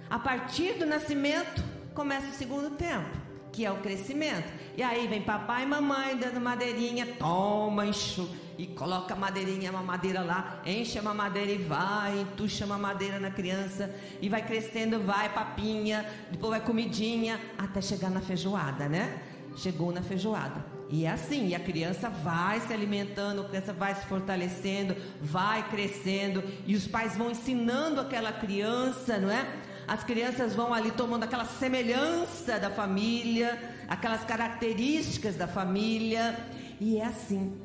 A 0.08 0.18
partir 0.18 0.74
do 0.74 0.84
nascimento, 0.84 1.64
começa 1.94 2.28
o 2.28 2.34
segundo 2.34 2.76
tempo, 2.76 3.10
que 3.50 3.64
é 3.64 3.72
o 3.72 3.80
crescimento. 3.80 4.52
E 4.76 4.82
aí 4.82 5.08
vem 5.08 5.22
papai 5.22 5.62
e 5.62 5.66
mamãe 5.66 6.16
dando 6.16 6.40
madeirinha, 6.40 7.06
toma, 7.18 7.86
enxu, 7.86 8.28
e 8.58 8.66
coloca 8.66 9.14
a 9.14 9.16
madeirinha, 9.16 9.70
uma 9.70 9.82
madeira 9.82 10.23
lá, 10.23 10.61
enche 10.64 10.99
a 10.99 11.02
mamadeira 11.02 11.50
e 11.50 11.58
vai, 11.58 12.20
entuxa 12.20 12.64
a 12.64 12.66
mamadeira 12.68 13.18
na 13.18 13.30
criança, 13.30 13.94
e 14.20 14.28
vai 14.28 14.44
crescendo, 14.44 15.00
vai 15.00 15.32
papinha, 15.32 16.06
depois 16.30 16.50
vai 16.50 16.61
comidinha, 16.61 17.40
até 17.58 17.80
chegar 17.80 18.11
na 18.11 18.20
feijoada, 18.20 18.88
né? 18.88 19.23
Chegou 19.56 19.92
na 19.92 20.02
feijoada. 20.02 20.64
E 20.90 21.06
é 21.06 21.11
assim, 21.11 21.49
e 21.49 21.54
a 21.54 21.61
criança 21.61 22.08
vai 22.08 22.61
se 22.61 22.73
alimentando, 22.73 23.40
a 23.40 23.49
criança 23.49 23.73
vai 23.73 23.94
se 23.94 24.06
fortalecendo, 24.06 24.94
vai 25.20 25.68
crescendo, 25.68 26.42
e 26.66 26.76
os 26.76 26.87
pais 26.87 27.16
vão 27.16 27.30
ensinando 27.30 28.00
aquela 28.00 28.32
criança, 28.32 29.18
não 29.18 29.30
é? 29.30 29.46
As 29.87 30.02
crianças 30.04 30.54
vão 30.54 30.73
ali 30.73 30.90
tomando 30.90 31.25
aquela 31.25 31.44
semelhança 31.44 32.58
da 32.58 32.70
família, 32.70 33.58
aquelas 33.88 34.25
características 34.25 35.37
da 35.37 35.46
família, 35.46 36.38
e 36.80 36.99
é 36.99 37.04
assim 37.04 37.63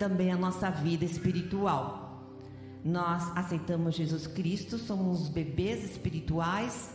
também 0.00 0.32
a 0.32 0.36
nossa 0.36 0.70
vida 0.70 1.04
espiritual. 1.04 2.24
Nós 2.82 3.30
aceitamos 3.36 3.94
Jesus 3.94 4.26
Cristo, 4.26 4.78
somos 4.78 5.28
bebês 5.28 5.84
espirituais, 5.84 6.94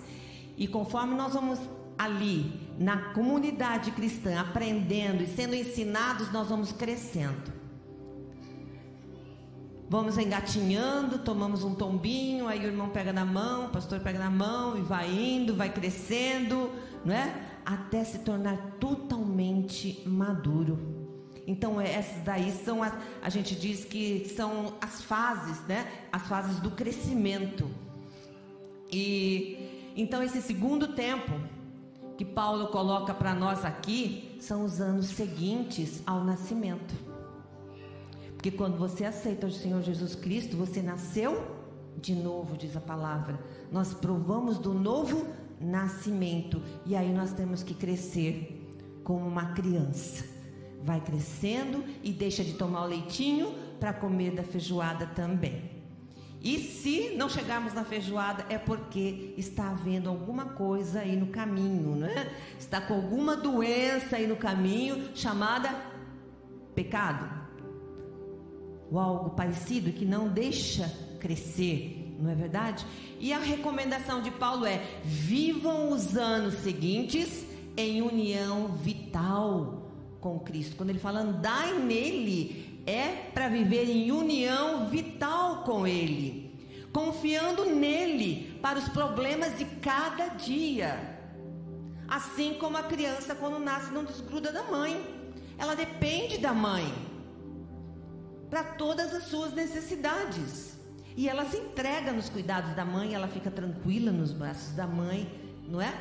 e 0.58 0.68
conforme 0.68 1.14
nós 1.14 1.34
vamos 1.34 1.60
ali 1.98 2.60
na 2.80 3.14
comunidade 3.14 3.92
cristã, 3.92 4.40
aprendendo 4.40 5.22
e 5.22 5.28
sendo 5.28 5.54
ensinados, 5.54 6.32
nós 6.32 6.50
vamos 6.50 6.72
crescendo. 6.72 7.54
Vamos 9.88 10.18
engatinhando, 10.18 11.20
tomamos 11.20 11.64
um 11.64 11.76
tombinho, 11.76 12.48
aí 12.48 12.60
o 12.62 12.64
irmão 12.64 12.90
pega 12.90 13.14
na 13.14 13.24
mão, 13.24 13.68
o 13.68 13.70
pastor 13.70 14.00
pega 14.00 14.18
na 14.18 14.32
mão 14.32 14.76
e 14.76 14.82
vai 14.82 15.12
indo, 15.12 15.56
vai 15.56 15.72
crescendo, 15.72 16.72
não 17.06 17.14
é? 17.14 17.40
Até 17.64 18.04
se 18.04 18.20
tornar 18.20 18.58
totalmente 18.80 20.02
maduro. 20.08 21.05
Então 21.48 21.80
essas 21.80 22.24
daí 22.24 22.52
são 22.52 22.82
as, 22.82 22.94
a 23.22 23.30
gente 23.30 23.56
diz 23.56 23.86
que 23.86 24.28
são 24.36 24.74
as 24.82 25.02
fases, 25.04 25.62
né? 25.68 25.88
As 26.12 26.28
fases 26.28 26.60
do 26.60 26.72
crescimento. 26.72 27.70
E 28.92 29.94
então 29.96 30.24
esse 30.24 30.42
segundo 30.42 30.90
tempo 30.90 31.34
que 32.18 32.26
Paulo 32.26 32.68
coloca 32.68 33.14
para 33.14 33.34
nós 33.34 33.64
aqui 33.64 34.38
são 34.40 34.64
os 34.64 34.80
anos 34.80 35.08
seguintes 35.08 36.02
ao 36.06 36.24
nascimento. 36.24 36.96
Porque 38.34 38.52
quando 38.52 38.78
você 38.78 39.06
aceita 39.06 39.48
o 39.48 39.52
Senhor 39.52 39.82
Jesus 39.82 40.16
Cristo, 40.16 40.56
você 40.56 40.82
nasceu 40.82 41.56
de 41.98 42.14
novo, 42.14 42.58
diz 42.58 42.76
a 42.76 42.82
palavra. 42.82 43.40
Nós 43.72 43.94
provamos 43.94 44.58
do 44.58 44.74
novo 44.74 45.26
nascimento 45.60 46.62
e 46.86 46.96
aí 46.96 47.12
nós 47.14 47.32
temos 47.34 47.64
que 47.64 47.74
crescer 47.74 48.62
como 49.04 49.26
uma 49.26 49.54
criança. 49.54 50.35
Vai 50.84 51.02
crescendo 51.02 51.84
e 52.04 52.12
deixa 52.12 52.44
de 52.44 52.54
tomar 52.54 52.84
o 52.84 52.88
leitinho 52.88 53.54
para 53.80 53.94
comer 53.94 54.32
da 54.32 54.44
feijoada 54.44 55.08
também. 55.08 55.76
E 56.46 56.60
se 56.60 57.16
não 57.16 57.28
chegarmos 57.28 57.74
na 57.74 57.84
feijoada, 57.84 58.46
é 58.50 58.58
porque 58.60 59.34
está 59.36 59.72
havendo 59.72 60.10
alguma 60.10 60.46
coisa 60.46 61.00
aí 61.00 61.16
no 61.16 61.26
caminho, 61.26 61.96
né? 61.96 62.32
Está 62.60 62.80
com 62.80 62.94
alguma 62.94 63.36
doença 63.36 64.18
aí 64.18 64.28
no 64.28 64.36
caminho 64.36 65.10
chamada 65.16 65.76
pecado. 66.76 67.28
Ou 68.92 69.00
algo 69.00 69.32
parecido 69.32 69.92
que 69.92 70.06
não 70.06 70.28
deixa 70.28 70.88
crescer, 71.20 72.16
não 72.20 72.30
é 72.30 72.36
verdade? 72.36 72.86
E 73.20 73.34
a 73.34 73.40
recomendação 73.40 74.22
de 74.22 74.30
Paulo 74.30 74.68
é: 74.68 74.84
vivam 75.04 75.92
os 75.92 76.16
anos 76.16 76.54
seguintes 76.60 77.44
em 77.76 78.04
união 78.04 78.68
vital 78.68 79.85
com 80.26 80.40
Cristo. 80.40 80.76
Quando 80.76 80.90
ele 80.90 80.98
fala 80.98 81.20
andai 81.20 81.78
nele, 81.78 82.82
é 82.88 83.30
para 83.32 83.48
viver 83.48 83.88
em 83.88 84.12
união 84.12 84.90
vital 84.90 85.64
com 85.64 85.86
Ele, 85.86 86.52
confiando 86.92 87.66
nele 87.66 88.58
para 88.60 88.80
os 88.80 88.90
problemas 88.90 89.56
de 89.56 89.66
cada 89.66 90.30
dia. 90.30 91.20
Assim 92.08 92.56
como 92.56 92.76
a 92.76 92.82
criança, 92.82 93.36
quando 93.36 93.60
nasce, 93.60 93.94
não 93.94 94.04
desgruda 94.04 94.52
da 94.52 94.64
mãe, 94.64 95.00
ela 95.60 95.76
depende 95.76 96.40
da 96.40 96.54
mãe 96.54 96.92
para 98.50 98.64
todas 98.64 99.14
as 99.14 99.26
suas 99.26 99.54
necessidades. 99.54 100.76
E 101.16 101.30
ela 101.30 101.46
se 101.46 101.58
entrega 101.58 102.12
nos 102.12 102.30
cuidados 102.30 102.76
da 102.76 102.84
mãe, 102.84 103.14
ela 103.14 103.28
fica 103.28 103.52
tranquila 103.52 104.12
nos 104.12 104.32
braços 104.32 104.74
da 104.74 104.88
mãe, 104.88 105.30
não 105.68 105.80
é? 105.80 105.94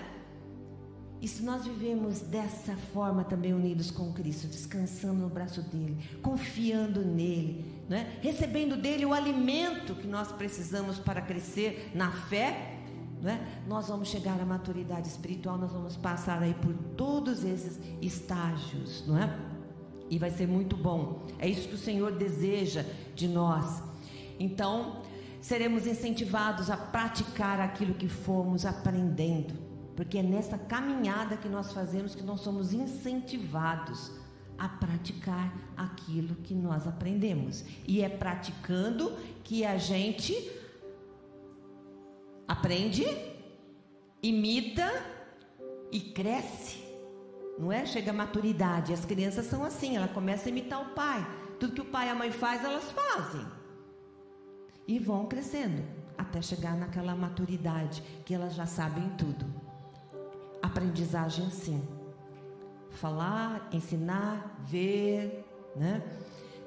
E 1.24 1.26
se 1.26 1.42
nós 1.42 1.64
vivemos 1.64 2.20
dessa 2.20 2.76
forma 2.92 3.24
também 3.24 3.54
unidos 3.54 3.90
com 3.90 4.12
Cristo, 4.12 4.46
descansando 4.46 5.22
no 5.22 5.30
braço 5.30 5.62
dele, 5.62 5.96
confiando 6.20 7.00
nele, 7.00 7.64
né? 7.88 8.18
recebendo 8.20 8.76
dele 8.76 9.06
o 9.06 9.14
alimento 9.14 9.94
que 9.94 10.06
nós 10.06 10.30
precisamos 10.30 10.98
para 10.98 11.22
crescer 11.22 11.90
na 11.94 12.12
fé, 12.12 12.78
né? 13.22 13.62
nós 13.66 13.88
vamos 13.88 14.08
chegar 14.08 14.38
à 14.38 14.44
maturidade 14.44 15.08
espiritual, 15.08 15.56
nós 15.56 15.72
vamos 15.72 15.96
passar 15.96 16.42
aí 16.42 16.52
por 16.52 16.74
todos 16.94 17.42
esses 17.42 17.80
estágios, 18.02 19.02
não 19.06 19.16
é? 19.16 19.34
E 20.10 20.18
vai 20.18 20.30
ser 20.30 20.46
muito 20.46 20.76
bom. 20.76 21.22
É 21.38 21.48
isso 21.48 21.68
que 21.68 21.74
o 21.74 21.78
Senhor 21.78 22.12
deseja 22.12 22.84
de 23.14 23.28
nós. 23.28 23.82
Então, 24.38 25.00
seremos 25.40 25.86
incentivados 25.86 26.68
a 26.68 26.76
praticar 26.76 27.60
aquilo 27.60 27.94
que 27.94 28.10
fomos 28.10 28.66
aprendendo 28.66 29.63
porque 29.96 30.18
é 30.18 30.22
nessa 30.22 30.58
caminhada 30.58 31.36
que 31.36 31.48
nós 31.48 31.72
fazemos 31.72 32.14
que 32.14 32.22
nós 32.22 32.40
somos 32.40 32.72
incentivados 32.72 34.12
a 34.58 34.68
praticar 34.68 35.52
aquilo 35.76 36.34
que 36.36 36.54
nós 36.54 36.86
aprendemos. 36.86 37.64
E 37.86 38.02
é 38.02 38.08
praticando 38.08 39.12
que 39.42 39.64
a 39.64 39.76
gente 39.78 40.34
aprende, 42.46 43.04
imita 44.22 44.90
e 45.90 46.00
cresce. 46.00 46.82
Não 47.58 47.70
é? 47.70 47.86
Chega 47.86 48.10
a 48.10 48.14
maturidade. 48.14 48.92
As 48.92 49.04
crianças 49.04 49.46
são 49.46 49.64
assim, 49.64 49.96
ela 49.96 50.08
começa 50.08 50.48
a 50.48 50.50
imitar 50.50 50.82
o 50.82 50.94
pai. 50.94 51.24
Tudo 51.60 51.74
que 51.74 51.80
o 51.80 51.84
pai 51.84 52.08
e 52.08 52.10
a 52.10 52.14
mãe 52.14 52.32
faz, 52.32 52.64
elas 52.64 52.90
fazem. 52.90 53.46
E 54.86 54.98
vão 54.98 55.26
crescendo 55.26 55.82
até 56.18 56.42
chegar 56.42 56.76
naquela 56.76 57.14
maturidade 57.14 58.02
que 58.24 58.34
elas 58.34 58.54
já 58.54 58.66
sabem 58.66 59.08
tudo 59.16 59.63
aprendizagem 60.64 61.50
sim. 61.50 61.86
Falar, 62.90 63.68
ensinar, 63.72 64.56
ver, 64.60 65.44
né? 65.76 66.02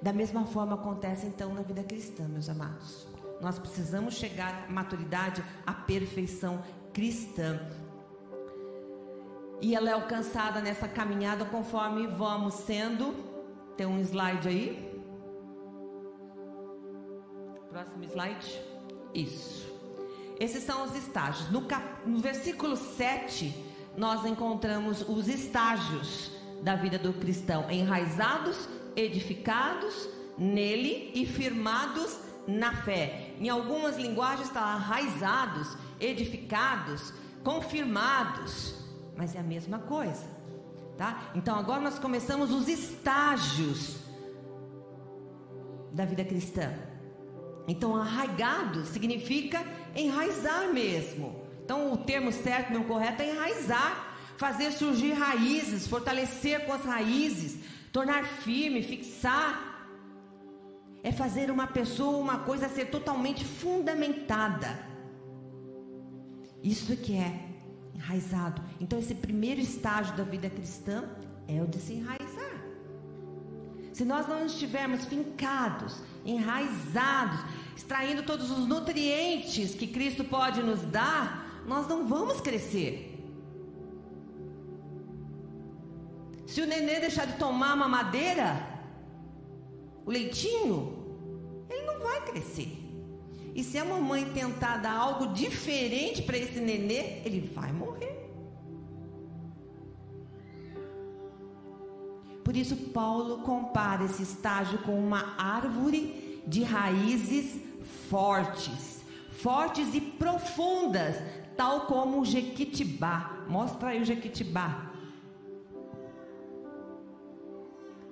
Da 0.01 0.13
mesma 0.13 0.45
forma 0.45 0.75
acontece 0.75 1.25
então 1.25 1.53
na 1.53 1.61
vida 1.61 1.83
cristã, 1.83 2.27
meus 2.27 2.47
amados. 2.47 3.07
Nós 3.41 3.57
precisamos 3.57 4.13
chegar 4.13 4.65
à 4.67 4.71
maturidade, 4.71 5.43
à 5.65 5.73
perfeição 5.73 6.61
cristã. 6.93 7.59
E 9.59 9.75
ela 9.75 9.89
é 9.89 9.93
alcançada 9.93 10.61
nessa 10.61 10.87
caminhada 10.87 11.45
conforme 11.45 12.05
vamos 12.05 12.53
sendo. 12.53 13.15
Tem 13.75 13.87
um 13.87 13.99
slide 14.01 14.47
aí? 14.47 15.01
Próximo 17.69 18.03
slide. 18.03 18.61
Isso. 19.13 19.67
Esses 20.39 20.63
são 20.63 20.83
os 20.83 20.95
estágios. 20.95 21.49
No, 21.49 21.63
cap... 21.63 22.07
no 22.07 22.19
versículo 22.19 22.75
7 22.75 23.66
nós 23.97 24.23
encontramos 24.25 25.03
os 25.09 25.27
estágios 25.27 26.31
da 26.61 26.75
vida 26.75 26.99
do 26.99 27.11
cristão: 27.11 27.69
enraizados, 27.69 28.69
edificados 28.95 30.07
nele 30.37 31.11
e 31.15 31.25
firmados 31.25 32.19
na 32.47 32.73
fé. 32.83 33.33
Em 33.39 33.49
algumas 33.49 33.97
linguagens 33.97 34.47
está 34.47 34.61
arraizados, 34.61 35.75
edificados, 35.99 37.11
confirmados, 37.43 38.75
mas 39.17 39.35
é 39.35 39.39
a 39.39 39.43
mesma 39.43 39.79
coisa, 39.79 40.25
tá? 40.95 41.31
Então 41.33 41.57
agora 41.57 41.81
nós 41.81 41.97
começamos 41.97 42.51
os 42.51 42.67
estágios 42.67 43.97
da 45.91 46.05
vida 46.05 46.23
cristã. 46.23 46.71
Então 47.67 47.95
arraigado 47.95 48.85
significa 48.85 49.65
enraizar 49.95 50.71
mesmo. 50.71 51.46
Então, 51.67 51.91
o 51.91 51.97
termo 51.97 52.31
certo, 52.31 52.71
não 52.71 52.85
correto, 52.85 53.21
é 53.21 53.29
enraizar, 53.29 54.15
fazer 54.37 54.71
surgir 54.71 55.11
raízes, 55.11 55.85
fortalecer 55.85 56.65
com 56.65 56.71
as 56.71 56.85
raízes, 56.85 57.59
tornar 57.91 58.23
firme, 58.23 58.81
fixar. 58.81 59.51
É 61.03 61.11
fazer 61.11 61.51
uma 61.51 61.67
pessoa, 61.67 62.19
uma 62.19 62.39
coisa 62.39 62.69
ser 62.69 62.85
totalmente 62.85 63.43
fundamentada. 63.43 64.79
Isso 66.63 66.95
que 66.95 67.17
é 67.17 67.37
enraizado. 67.93 68.61
Então, 68.79 68.97
esse 68.97 69.13
primeiro 69.13 69.59
estágio 69.59 70.15
da 70.15 70.23
vida 70.23 70.49
cristã 70.49 71.03
é 71.49 71.61
o 71.61 71.67
de 71.67 71.79
se 71.79 71.95
enraizar. 71.95 72.55
Se 73.91 74.05
nós 74.05 74.25
não 74.25 74.45
estivermos 74.45 75.03
fincados, 75.03 75.99
enraizados, 76.23 77.41
extraindo 77.75 78.23
todos 78.23 78.49
os 78.51 78.65
nutrientes 78.65 79.75
que 79.75 79.85
Cristo 79.87 80.23
pode 80.23 80.63
nos 80.63 80.81
dar, 80.83 81.46
nós 81.67 81.85
não 81.87 82.07
vamos 82.07 82.39
crescer. 82.39 83.13
Se 86.47 86.61
o 86.61 86.65
nenê 86.65 86.99
deixar 87.01 87.27
de 87.27 87.37
tomar 87.37 87.75
uma 87.75 87.89
madeira, 87.89 88.65
o 90.05 90.09
leitinho, 90.09 90.77
ele 91.69 91.85
não 91.85 91.99
vai 91.99 92.21
crescer. 92.25 92.71
E 93.53 93.63
se 93.63 93.77
a 93.77 93.83
mamãe 93.83 94.23
tentar 94.33 94.77
dar 94.77 94.93
algo 94.93 95.33
diferente 95.33 96.21
para 96.21 96.37
esse 96.37 96.59
nenê, 96.59 97.21
ele 97.25 97.51
vai 97.53 97.73
morrer. 97.73 98.15
Por 102.45 102.55
isso, 102.55 102.77
Paulo 102.93 103.39
compara 103.39 104.05
esse 104.05 104.23
estágio 104.23 104.79
com 104.79 104.97
uma 104.97 105.35
árvore 105.37 106.41
de 106.47 106.63
raízes 106.63 107.59
fortes, 108.09 109.01
fortes 109.31 109.93
e 109.93 109.99
profundas, 109.99 111.15
tal 111.57 111.81
como 111.81 112.21
o 112.21 112.25
Jequitibá. 112.25 113.43
Mostra 113.49 113.89
aí 113.89 114.01
o 114.01 114.05
Jequitibá. 114.05 114.91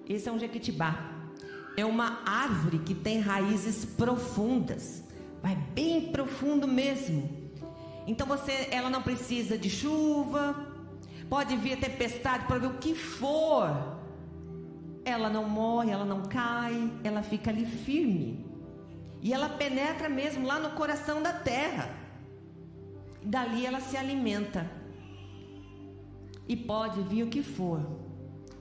Esse 0.10 0.28
é 0.28 0.32
um 0.32 0.40
Jequitibá. 0.40 1.12
É 1.78 1.86
uma 1.86 2.22
árvore 2.26 2.80
que 2.80 2.96
tem 2.96 3.20
raízes 3.20 3.86
profundas. 3.86 5.04
Vai 5.42 5.56
bem 5.56 6.12
profundo 6.12 6.68
mesmo. 6.68 7.46
Então 8.08 8.26
você, 8.26 8.68
ela 8.72 8.90
não 8.90 9.02
precisa 9.02 9.58
de 9.58 9.70
chuva. 9.70 10.74
Pode 11.30 11.56
vir 11.58 11.80
tempestade, 11.80 12.46
pode 12.46 12.62
vir 12.62 12.74
o 12.74 12.78
que 12.78 12.96
for. 12.96 14.00
Ela 15.04 15.30
não 15.30 15.48
morre, 15.48 15.92
ela 15.92 16.06
não 16.06 16.24
cai, 16.24 16.92
ela 17.04 17.22
fica 17.22 17.52
ali 17.52 17.66
firme. 17.66 18.46
E 19.22 19.34
ela 19.34 19.50
penetra 19.50 20.10
mesmo 20.10 20.48
lá 20.48 20.60
no 20.60 20.72
coração 20.72 21.22
da 21.22 21.34
terra 21.34 22.05
dali 23.26 23.66
ela 23.66 23.80
se 23.80 23.98
alimenta. 23.98 24.70
E 26.48 26.56
pode 26.56 27.02
vir 27.02 27.24
o 27.24 27.28
que 27.28 27.42
for, 27.42 27.82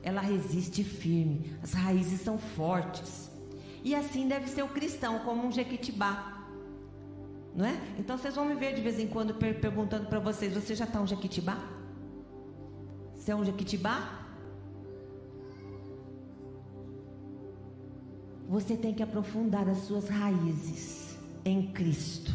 ela 0.03 0.21
resiste 0.21 0.83
firme, 0.83 1.55
as 1.63 1.73
raízes 1.75 2.21
são 2.21 2.39
fortes. 2.39 3.31
E 3.83 3.95
assim 3.95 4.27
deve 4.27 4.49
ser 4.49 4.63
o 4.63 4.69
cristão, 4.69 5.19
como 5.21 5.47
um 5.47 5.53
jequitibá. 5.53 6.33
Não 7.55 7.67
é? 7.67 7.79
Então 7.99 8.17
vocês 8.17 8.35
vão 8.35 8.47
me 8.47 8.55
ver 8.55 8.75
de 8.75 8.81
vez 8.81 8.99
em 8.99 9.07
quando 9.07 9.35
per 9.35 9.61
perguntando 9.61 10.07
para 10.07 10.19
vocês: 10.19 10.53
você 10.55 10.75
já 10.75 10.85
está 10.85 11.01
um 11.01 11.07
jequitibá? 11.07 11.59
Você 13.25 13.33
é 13.33 13.35
um 13.35 13.43
Jequitibá? 13.43 14.21
Você 18.47 18.77
tem 18.77 18.93
que 18.93 19.03
aprofundar 19.03 19.67
as 19.67 19.79
suas 19.79 20.11
raízes 20.11 21.17
em 21.43 21.73
Cristo, 21.73 22.31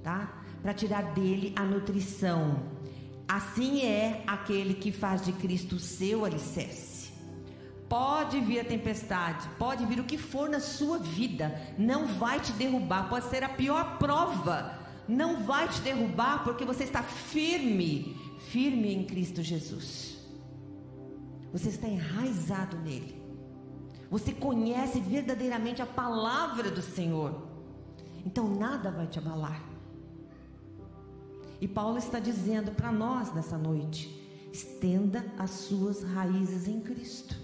tá? 0.00 0.41
Para 0.62 0.72
tirar 0.72 1.12
dele 1.14 1.52
a 1.56 1.64
nutrição. 1.64 2.62
Assim 3.28 3.82
é 3.82 4.22
aquele 4.26 4.74
que 4.74 4.92
faz 4.92 5.24
de 5.24 5.32
Cristo 5.32 5.78
seu 5.78 6.24
alicerce. 6.24 7.12
Pode 7.88 8.40
vir 8.40 8.60
a 8.60 8.64
tempestade, 8.64 9.46
pode 9.58 9.84
vir 9.84 10.00
o 10.00 10.04
que 10.04 10.16
for 10.16 10.48
na 10.48 10.60
sua 10.60 10.98
vida, 10.98 11.60
não 11.76 12.06
vai 12.06 12.40
te 12.40 12.50
derrubar, 12.52 13.10
pode 13.10 13.26
ser 13.26 13.42
a 13.44 13.50
pior 13.50 13.98
prova, 13.98 14.78
não 15.06 15.42
vai 15.42 15.68
te 15.68 15.78
derrubar 15.82 16.42
porque 16.42 16.64
você 16.64 16.84
está 16.84 17.02
firme, 17.02 18.16
firme 18.48 18.94
em 18.94 19.04
Cristo 19.04 19.42
Jesus. 19.42 20.16
Você 21.52 21.68
está 21.68 21.86
enraizado 21.86 22.78
nele. 22.78 23.20
Você 24.10 24.32
conhece 24.32 25.00
verdadeiramente 25.00 25.82
a 25.82 25.86
palavra 25.86 26.70
do 26.70 26.80
Senhor. 26.80 27.46
Então 28.24 28.48
nada 28.48 28.90
vai 28.90 29.06
te 29.06 29.18
abalar. 29.18 29.71
E 31.62 31.68
Paulo 31.68 31.96
está 31.96 32.18
dizendo 32.18 32.72
para 32.72 32.90
nós 32.90 33.32
nessa 33.32 33.56
noite: 33.56 34.10
estenda 34.52 35.24
as 35.38 35.50
suas 35.50 36.02
raízes 36.02 36.66
em 36.66 36.80
Cristo. 36.80 37.36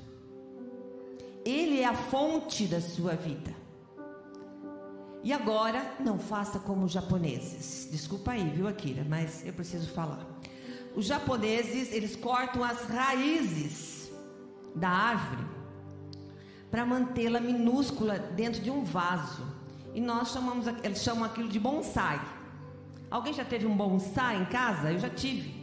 Ele 1.44 1.81
é 1.81 1.85
a 1.85 1.94
fonte 1.94 2.66
da 2.66 2.81
sua 2.81 3.14
vida. 3.14 3.54
E 5.22 5.33
agora, 5.33 5.94
não 6.00 6.18
faça 6.18 6.59
como 6.59 6.85
os 6.85 6.90
japoneses. 6.90 7.88
Desculpa 7.92 8.33
aí, 8.33 8.50
viu, 8.50 8.66
Akira, 8.66 9.07
mas 9.09 9.46
eu 9.46 9.52
preciso 9.52 9.88
falar. 9.90 10.26
Os 10.96 11.07
japoneses, 11.07 11.92
eles 11.92 12.16
cortam 12.16 12.64
as 12.64 12.87
raízes 12.87 14.11
da 14.74 14.88
árvore 14.88 15.46
para 16.72 16.85
mantê-la 16.85 17.38
minúscula 17.38 18.18
dentro 18.18 18.61
de 18.61 18.70
um 18.70 18.83
vaso. 18.83 19.46
E 19.94 20.00
nós 20.00 20.33
chamamos, 20.33 20.66
eles 20.83 21.02
chamam 21.04 21.22
aquilo 21.22 21.48
de 21.48 21.61
bonsai. 21.61 22.20
Alguém 23.10 23.32
já 23.32 23.44
teve 23.44 23.66
um 23.66 23.76
bonsai 23.76 24.40
em 24.40 24.44
casa? 24.46 24.92
Eu 24.92 24.98
já 24.98 25.08
tive. 25.08 25.54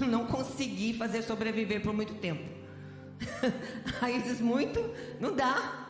Não 0.00 0.26
consegui 0.26 0.94
fazer 0.94 1.22
sobreviver 1.22 1.82
por 1.82 1.92
muito 1.92 2.14
tempo. 2.14 2.44
Raízes 4.00 4.40
muito, 4.40 4.78
não 5.18 5.34
dá. 5.34 5.86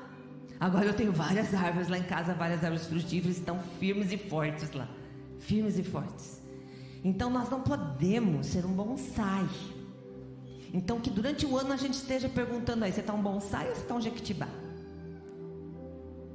Agora 0.61 0.87
eu 0.87 0.95
tenho 0.95 1.13
várias 1.13 1.53
árvores 1.55 1.89
lá 1.89 1.99
em 1.99 2.03
casa, 2.05 2.33
várias 2.35 2.63
árvores 2.63 2.87
frutíferas 2.87 3.37
estão 3.37 3.59
firmes 3.81 4.13
e 4.13 4.17
fortes 4.17 4.73
lá. 4.73 4.89
Firmes 5.41 5.79
e 5.79 5.83
fortes. 5.83 6.41
Então 7.05 7.29
nós 7.29 7.51
não 7.51 7.61
podemos 7.61 8.47
ser 8.47 8.65
um 8.65 8.73
bonsai. 8.73 9.49
Então, 10.73 11.01
que 11.01 11.11
durante 11.11 11.47
o 11.47 11.57
ano 11.57 11.73
a 11.73 11.77
gente 11.77 11.95
esteja 11.95 12.29
perguntando 12.29 12.85
aí: 12.85 12.93
você 12.93 13.01
está 13.01 13.13
um 13.13 13.23
bonsai 13.23 13.69
ou 13.69 13.75
você 13.75 13.83
está 13.83 13.95
um 13.95 14.01
jequitibá? 14.01 14.49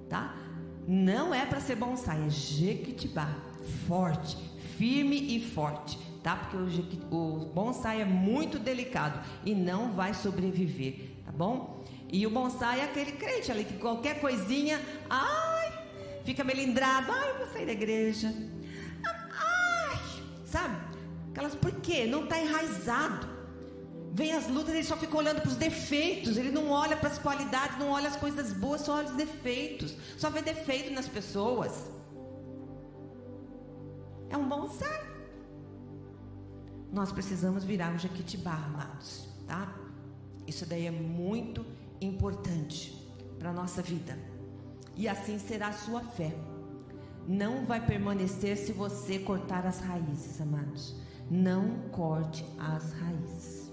Tá? 0.09 0.35
Não 0.87 1.33
é 1.33 1.45
para 1.45 1.59
ser 1.59 1.75
bonsai, 1.75 2.25
é 2.25 2.29
jequitibá. 2.29 3.29
Forte, 3.87 4.37
firme 4.81 5.35
e 5.35 5.39
forte. 5.39 5.99
Tá? 6.23 6.35
Porque 6.35 6.97
o, 7.11 7.15
o 7.15 7.45
bonsai 7.53 8.01
é 8.01 8.05
muito 8.05 8.57
delicado 8.57 9.23
e 9.45 9.53
não 9.53 9.93
vai 9.93 10.11
sobreviver. 10.15 11.11
Tá 11.23 11.31
bom? 11.31 11.83
E 12.11 12.25
o 12.25 12.31
bonsai 12.31 12.79
é 12.79 12.85
aquele 12.85 13.11
crente 13.11 13.51
ali 13.51 13.63
que 13.63 13.77
qualquer 13.77 14.19
coisinha, 14.19 14.81
ai, 15.07 15.71
fica 16.25 16.43
melindrado, 16.43 17.11
ai, 17.11 17.29
eu 17.29 17.37
vou 17.37 17.47
sair 17.53 17.67
da 17.67 17.71
igreja. 17.73 18.33
Ai, 19.05 19.99
sabe? 20.45 20.75
Aquelas, 21.29 21.53
por 21.53 21.71
quê? 21.73 22.07
Não 22.07 22.23
está 22.23 22.39
enraizado. 22.39 23.29
Vem 24.13 24.33
as 24.33 24.47
lutas, 24.47 24.73
ele 24.73 24.83
só 24.83 24.97
fica 24.97 25.15
olhando 25.15 25.41
para 25.41 25.49
os 25.49 25.55
defeitos, 25.55 26.37
ele 26.37 26.51
não 26.51 26.69
olha 26.69 26.97
para 26.97 27.07
as 27.07 27.19
qualidades, 27.19 27.77
não 27.77 27.91
olha 27.91 28.09
as 28.09 28.17
coisas 28.17 28.51
boas, 28.51 28.81
só 28.81 28.97
olha 28.97 29.07
os 29.07 29.15
defeitos, 29.15 29.95
só 30.17 30.29
vê 30.29 30.41
defeito 30.41 30.91
nas 30.91 31.07
pessoas. 31.07 32.00
É 34.31 34.37
um 34.37 34.47
bonsai. 34.47 35.01
Nós 36.91 37.11
precisamos 37.11 37.63
virar 37.63 37.93
um 37.93 37.99
Jequitibá, 37.99 38.53
amados, 38.53 39.27
tá? 39.45 39.73
Isso 40.47 40.65
daí 40.65 40.87
é 40.87 40.91
muito 40.91 41.65
importante 42.01 42.97
para 43.37 43.49
a 43.49 43.53
nossa 43.53 43.81
vida. 43.81 44.17
E 44.95 45.07
assim 45.07 45.39
será 45.39 45.69
a 45.69 45.73
sua 45.73 46.01
fé. 46.01 46.33
Não 47.27 47.65
vai 47.65 47.85
permanecer 47.85 48.57
se 48.57 48.71
você 48.71 49.19
cortar 49.19 49.65
as 49.65 49.79
raízes, 49.79 50.41
amados. 50.41 50.95
Não 51.29 51.89
corte 51.91 52.45
as 52.57 52.91
raízes. 52.93 53.71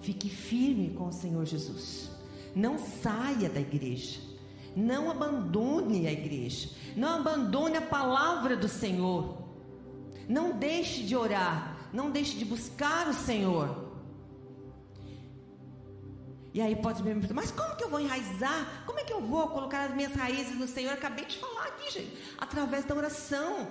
Fique 0.00 0.28
firme 0.28 0.90
com 0.90 1.08
o 1.08 1.12
Senhor 1.12 1.44
Jesus. 1.44 2.10
Não 2.54 2.78
saia 2.78 3.48
da 3.48 3.60
igreja. 3.60 4.20
Não 4.74 5.10
abandone 5.10 6.06
a 6.06 6.12
igreja. 6.12 6.70
Não 6.96 7.20
abandone 7.20 7.76
a 7.76 7.82
palavra 7.82 8.56
do 8.56 8.68
Senhor. 8.68 9.37
Não 10.28 10.52
deixe 10.52 11.02
de 11.02 11.16
orar. 11.16 11.76
Não 11.92 12.10
deixe 12.10 12.36
de 12.36 12.44
buscar 12.44 13.08
o 13.08 13.14
Senhor. 13.14 13.88
E 16.52 16.60
aí 16.60 16.76
pode 16.76 17.02
me 17.02 17.10
perguntar, 17.12 17.34
mas 17.34 17.50
como 17.50 17.76
que 17.76 17.84
eu 17.84 17.88
vou 17.88 18.00
enraizar? 18.00 18.82
Como 18.84 18.98
é 18.98 19.04
que 19.04 19.12
eu 19.12 19.20
vou 19.20 19.48
colocar 19.48 19.84
as 19.84 19.94
minhas 19.94 20.14
raízes 20.14 20.56
no 20.58 20.66
Senhor? 20.66 20.92
Acabei 20.92 21.24
de 21.24 21.38
falar 21.38 21.64
aqui, 21.68 21.90
gente. 21.90 22.16
Através 22.36 22.84
da 22.84 22.94
oração, 22.94 23.68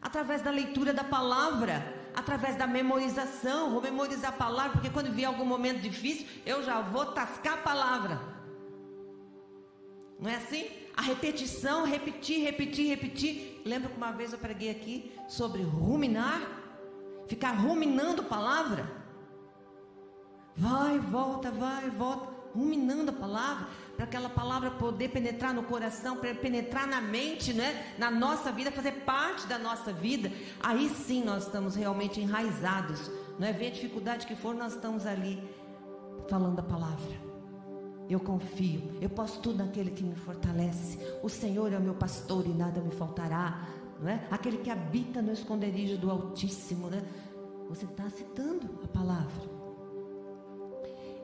através 0.00 0.42
da 0.42 0.50
leitura 0.50 0.92
da 0.92 1.04
palavra 1.04 2.02
através 2.14 2.56
da 2.56 2.66
memorização. 2.66 3.70
Vou 3.70 3.82
memorizar 3.82 4.30
a 4.30 4.36
palavra, 4.36 4.72
porque 4.72 4.90
quando 4.90 5.12
vier 5.12 5.26
algum 5.26 5.44
momento 5.44 5.80
difícil, 5.80 6.26
eu 6.44 6.62
já 6.62 6.80
vou 6.80 7.06
tascar 7.06 7.54
a 7.54 7.58
palavra. 7.58 8.20
Não 10.22 10.30
é 10.30 10.36
assim? 10.36 10.70
A 10.96 11.02
repetição, 11.02 11.84
repetir, 11.84 12.44
repetir, 12.44 12.86
repetir. 12.86 13.60
Lembra 13.66 13.90
que 13.90 13.96
uma 13.96 14.12
vez 14.12 14.32
eu 14.32 14.38
preguei 14.38 14.70
aqui 14.70 15.12
sobre 15.28 15.62
ruminar? 15.62 16.40
Ficar 17.26 17.50
ruminando 17.50 18.22
palavra? 18.22 18.88
Vai, 20.56 20.98
volta, 21.00 21.50
vai, 21.50 21.90
volta, 21.90 22.28
ruminando 22.54 23.10
a 23.10 23.14
palavra 23.14 23.66
para 23.96 24.04
aquela 24.04 24.28
palavra 24.28 24.70
poder 24.70 25.08
penetrar 25.08 25.52
no 25.52 25.64
coração, 25.64 26.16
para 26.16 26.32
penetrar 26.34 26.86
na 26.86 27.00
mente, 27.00 27.52
né? 27.52 27.94
na 27.98 28.10
nossa 28.10 28.52
vida, 28.52 28.70
fazer 28.70 28.92
parte 29.04 29.46
da 29.46 29.58
nossa 29.58 29.92
vida, 29.92 30.30
aí 30.62 30.88
sim 30.88 31.24
nós 31.24 31.46
estamos 31.46 31.74
realmente 31.74 32.20
enraizados. 32.20 33.10
Não 33.40 33.48
é 33.48 33.52
ver 33.52 33.68
a 33.68 33.70
dificuldade 33.70 34.26
que 34.26 34.36
for, 34.36 34.54
nós 34.54 34.74
estamos 34.74 35.04
ali 35.04 35.42
falando 36.28 36.60
a 36.60 36.62
palavra. 36.62 37.31
Eu 38.12 38.20
confio, 38.20 38.82
eu 39.00 39.08
posso 39.08 39.40
tudo 39.40 39.64
naquele 39.64 39.90
que 39.90 40.04
me 40.04 40.14
fortalece. 40.14 40.98
O 41.22 41.30
Senhor 41.30 41.72
é 41.72 41.78
o 41.78 41.80
meu 41.80 41.94
pastor 41.94 42.44
e 42.44 42.50
nada 42.50 42.78
me 42.78 42.90
faltará. 42.90 43.66
Não 43.98 44.06
é? 44.06 44.26
Aquele 44.30 44.58
que 44.58 44.68
habita 44.68 45.22
no 45.22 45.32
esconderijo 45.32 45.96
do 45.96 46.10
Altíssimo, 46.10 46.90
né? 46.90 47.02
Você 47.70 47.86
está 47.86 48.10
citando 48.10 48.68
a 48.84 48.88
palavra. 48.88 49.50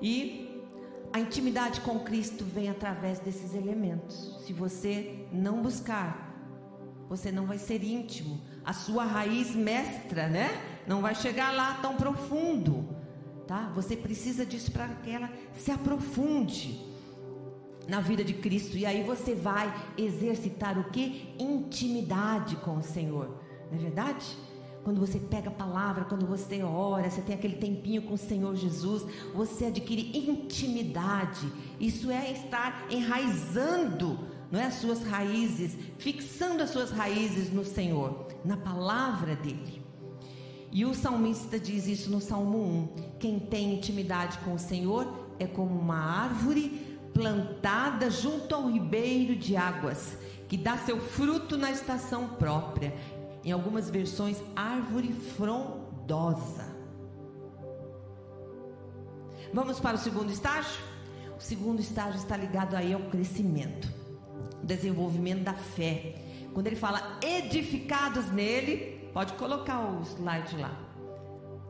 E 0.01 0.65
a 1.13 1.21
intimidade 1.21 1.83
com 1.83 2.01
Cristo 2.01 2.43
vem 2.43 2.71
através 2.71 3.19
desses 3.21 3.55
elementos. 3.55 4.43
Se 4.47 4.55
você 4.55 5.27
não 5.31 5.61
buscar, 5.61 6.43
você 7.07 7.31
não 7.31 7.45
vai 7.45 7.59
ser 7.59 7.85
íntimo. 7.85 8.41
A 8.65 8.73
sua 8.73 9.05
raiz 9.05 9.55
mestra, 9.55 10.27
né? 10.27 10.49
Não 10.87 11.03
vai 11.03 11.15
chegar 11.15 11.53
lá 11.53 11.75
tão 11.83 11.97
profundo, 11.97 12.89
tá? 13.49 13.73
Você 13.75 13.97
precisa 13.97 14.45
disso 14.45 14.71
para 14.71 14.87
que 14.89 15.11
ela 15.11 15.31
se 15.57 15.73
aprofunde 15.73 16.87
na 17.89 18.01
vida 18.01 18.23
de 18.23 18.35
Cristo 18.35 18.77
e 18.77 18.85
aí 18.85 19.03
você 19.03 19.35
vai 19.35 19.75
exercitar 19.97 20.79
o 20.79 20.91
que? 20.91 21.35
Intimidade 21.39 22.57
com 22.57 22.77
o 22.77 22.83
Senhor. 22.83 23.41
Não 23.73 23.79
é 23.79 23.81
verdade? 23.81 24.37
Quando 24.85 25.01
você 25.01 25.19
pega 25.19 25.49
a 25.49 25.53
palavra, 25.53 26.05
quando 26.05 26.27
você 26.27 26.63
ora, 26.63 27.11
você 27.11 27.23
tem 27.23 27.35
aquele 27.35 27.57
tempinho 27.57 28.03
com 28.03 28.15
o 28.15 28.19
Senhor 28.19 28.55
Jesus, 28.55 29.05
você 29.35 29.67
adquire 29.67 30.17
intimidade. 30.17 31.51
Isso 31.81 32.11
é 32.11 32.31
estar 32.33 32.87
enraizando, 32.91 34.19
não 34.51 34.61
é 34.61 34.67
as 34.67 34.75
suas 34.75 35.03
raízes, 35.03 35.77
fixando 35.99 36.63
as 36.63 36.71
suas 36.71 36.91
raízes 36.91 37.53
no 37.53 37.65
Senhor, 37.65 38.29
na 38.45 38.57
palavra 38.57 39.35
dele. 39.35 39.88
E 40.71 40.85
o 40.85 40.95
salmista 40.95 41.59
diz 41.59 41.87
isso 41.87 42.11
no 42.11 42.21
Salmo 42.21 42.59
1: 42.59 42.89
quem 43.19 43.39
tem 43.39 43.75
intimidade 43.75 44.39
com 44.39 44.55
o 44.55 44.59
Senhor 44.59 45.13
é 45.39 45.47
como 45.47 45.79
uma 45.79 45.99
árvore 45.99 46.99
plantada 47.15 48.11
junto 48.11 48.55
ao 48.55 48.71
ribeiro 48.71 49.35
de 49.35 49.57
águas, 49.57 50.17
que 50.49 50.57
dá 50.57 50.77
seu 50.79 51.01
fruto 51.01 51.57
na 51.57 51.71
estação 51.71 52.29
própria 52.29 52.95
em 53.45 53.53
algumas 53.53 53.89
versões, 53.89 54.37
árvore 54.55 55.13
frondosa. 55.37 56.77
Vamos 59.53 59.81
para 59.81 59.97
o 59.97 59.99
segundo 59.99 60.31
estágio? 60.31 60.83
O 61.39 61.41
segundo 61.41 61.81
estágio 61.81 62.19
está 62.19 62.37
ligado 62.37 62.75
aí 62.75 62.93
ao 62.93 63.01
crescimento, 63.05 63.89
desenvolvimento 64.63 65.45
da 65.45 65.55
fé. 65.55 66.17
Quando 66.53 66.67
ele 66.67 66.77
fala 66.77 67.19
edificados 67.23 68.31
nele, 68.31 68.98
pode 69.19 69.33
colocar 69.33 69.81
o 69.81 70.01
slide 70.03 70.57
lá. 70.59 70.71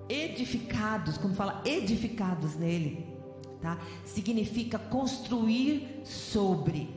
edificados, 0.07 1.17
quando 1.17 1.35
fala 1.35 1.63
edificados 1.65 2.55
nele, 2.55 3.07
tá? 3.63 3.79
Significa 4.05 4.79
construir 4.79 6.03
sobre. 6.05 6.95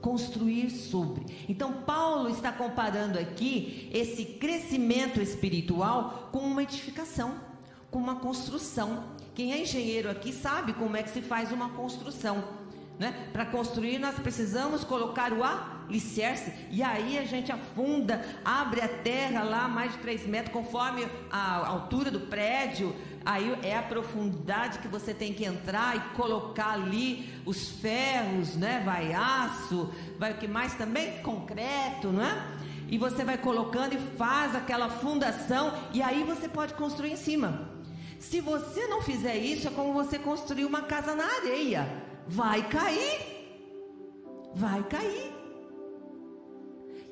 Construir 0.00 0.70
sobre. 0.70 1.26
Então, 1.46 1.82
Paulo 1.82 2.30
está 2.30 2.50
comparando 2.50 3.18
aqui 3.18 3.90
esse 3.92 4.24
crescimento 4.24 5.20
espiritual 5.20 6.30
com 6.32 6.38
uma 6.38 6.62
edificação, 6.62 7.34
com 7.90 7.98
uma 7.98 8.16
construção. 8.16 9.04
Quem 9.34 9.52
é 9.52 9.60
engenheiro 9.60 10.10
aqui 10.10 10.32
sabe 10.32 10.72
como 10.72 10.96
é 10.96 11.02
que 11.02 11.10
se 11.10 11.20
faz 11.20 11.52
uma 11.52 11.68
construção. 11.68 12.42
Né? 12.98 13.28
Para 13.30 13.44
construir, 13.44 13.98
nós 13.98 14.18
precisamos 14.18 14.84
colocar 14.84 15.34
o 15.34 15.44
alicerce, 15.88 16.52
e 16.70 16.82
aí 16.82 17.18
a 17.18 17.24
gente 17.24 17.50
afunda, 17.50 18.24
abre 18.44 18.80
a 18.80 18.88
terra 18.88 19.42
lá 19.42 19.68
mais 19.68 19.92
de 19.92 19.98
3 19.98 20.26
metros, 20.26 20.52
conforme 20.52 21.06
a 21.30 21.66
altura 21.66 22.10
do 22.10 22.20
prédio. 22.20 22.94
Aí 23.24 23.58
é 23.62 23.76
a 23.76 23.82
profundidade 23.82 24.78
que 24.78 24.86
você 24.86 25.12
tem 25.12 25.32
que 25.32 25.44
entrar 25.44 25.96
e 25.96 26.00
colocar 26.16 26.74
ali 26.74 27.28
os 27.44 27.70
ferros, 27.80 28.54
né? 28.54 28.82
Vai 28.84 29.12
aço, 29.12 29.92
vai 30.18 30.32
o 30.32 30.36
que 30.36 30.46
mais 30.46 30.74
também? 30.74 31.18
Concreto, 31.22 32.12
não 32.12 32.22
é? 32.22 32.56
E 32.88 32.96
você 32.96 33.24
vai 33.24 33.36
colocando 33.36 33.94
e 33.94 34.16
faz 34.16 34.54
aquela 34.54 34.88
fundação, 34.88 35.72
e 35.92 36.00
aí 36.02 36.22
você 36.22 36.48
pode 36.48 36.74
construir 36.74 37.12
em 37.12 37.16
cima. 37.16 37.68
Se 38.20 38.40
você 38.40 38.86
não 38.86 39.02
fizer 39.02 39.36
isso, 39.36 39.66
é 39.66 39.70
como 39.72 39.92
você 39.92 40.18
construir 40.18 40.64
uma 40.64 40.82
casa 40.82 41.14
na 41.14 41.24
areia 41.24 42.06
vai 42.26 42.68
cair. 42.68 43.36
Vai 44.54 44.82
cair. 44.84 45.35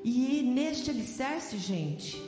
E 0.07 0.43
neste 0.43 0.91
alicerce, 0.91 1.57
gente, 1.57 2.21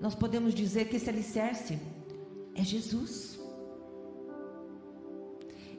nós 0.00 0.14
podemos 0.14 0.54
dizer 0.54 0.88
que 0.88 0.96
esse 0.96 1.10
alicerce 1.10 1.78
é 2.54 2.64
Jesus. 2.64 3.38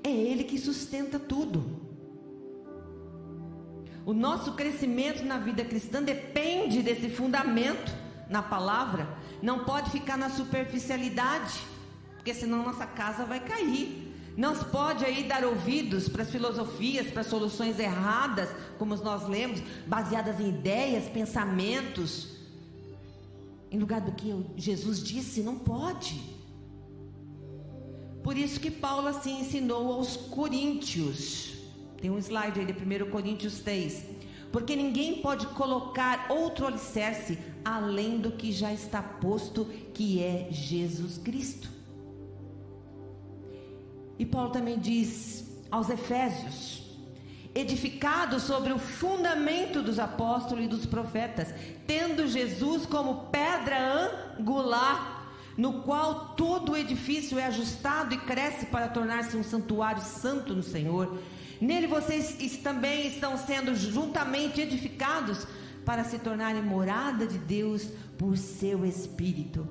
É 0.03 0.11
Ele 0.11 0.43
que 0.43 0.59
sustenta 0.59 1.17
tudo. 1.17 1.65
O 4.05 4.13
nosso 4.13 4.53
crescimento 4.53 5.25
na 5.25 5.39
vida 5.39 5.65
cristã 5.65 6.03
depende 6.03 6.83
desse 6.83 7.09
fundamento 7.09 7.91
na 8.29 8.43
palavra. 8.43 9.17
Não 9.41 9.65
pode 9.65 9.89
ficar 9.89 10.15
na 10.15 10.29
superficialidade, 10.29 11.59
porque 12.17 12.35
senão 12.35 12.63
nossa 12.63 12.85
casa 12.85 13.25
vai 13.25 13.39
cair. 13.39 14.04
Não 14.37 14.53
se 14.53 14.65
pode 14.65 15.05
aí 15.05 15.23
dar 15.23 15.45
ouvidos 15.45 16.09
para 16.09 16.23
as 16.23 16.29
filosofias, 16.29 17.07
para 17.07 17.23
soluções 17.23 17.79
erradas, 17.79 18.49
como 18.77 18.95
nós 18.97 19.27
lemos, 19.27 19.61
baseadas 19.87 20.39
em 20.39 20.49
ideias, 20.49 21.07
pensamentos. 21.07 22.35
Em 23.71 23.79
lugar 23.79 24.01
do 24.01 24.11
que 24.11 24.45
Jesus 24.57 25.01
disse, 25.01 25.41
não 25.41 25.57
pode. 25.57 26.21
Por 28.21 28.37
isso 28.37 28.59
que 28.59 28.71
Paulo 28.71 29.07
assim 29.07 29.39
ensinou 29.39 29.93
aos 29.93 30.17
coríntios. 30.17 31.53
Tem 32.01 32.09
um 32.09 32.17
slide 32.17 32.59
aí 32.59 32.65
de 32.65 32.73
1 32.73 33.09
Coríntios 33.09 33.59
3. 33.59 34.03
Porque 34.51 34.75
ninguém 34.75 35.21
pode 35.21 35.47
colocar 35.47 36.27
outro 36.29 36.65
alicerce 36.65 37.37
além 37.63 38.19
do 38.19 38.31
que 38.31 38.51
já 38.51 38.73
está 38.73 39.01
posto, 39.01 39.65
que 39.93 40.21
é 40.21 40.47
Jesus 40.51 41.17
Cristo. 41.17 41.74
E 44.17 44.25
Paulo 44.25 44.51
também 44.51 44.79
diz 44.79 45.45
aos 45.69 45.89
Efésios: 45.89 46.83
edificado 47.53 48.39
sobre 48.39 48.73
o 48.73 48.79
fundamento 48.79 49.81
dos 49.81 49.99
apóstolos 49.99 50.65
e 50.65 50.67
dos 50.67 50.85
profetas, 50.85 51.53
tendo 51.87 52.27
Jesus 52.27 52.85
como 52.85 53.25
pedra 53.25 54.11
angular, 54.37 55.31
no 55.57 55.81
qual 55.83 56.33
todo 56.35 56.73
o 56.73 56.77
edifício 56.77 57.39
é 57.39 57.45
ajustado 57.45 58.13
e 58.13 58.17
cresce 58.17 58.65
para 58.65 58.89
tornar-se 58.89 59.37
um 59.37 59.43
santuário 59.43 60.01
santo 60.01 60.53
no 60.53 60.63
Senhor. 60.63 61.17
Nele 61.61 61.87
vocês 61.87 62.57
também 62.57 63.07
estão 63.07 63.37
sendo 63.37 63.73
juntamente 63.73 64.59
edificados 64.59 65.47
para 65.85 66.03
se 66.03 66.19
tornarem 66.19 66.61
morada 66.61 67.25
de 67.25 67.37
Deus 67.37 67.87
por 68.17 68.37
seu 68.37 68.85
Espírito. 68.85 69.65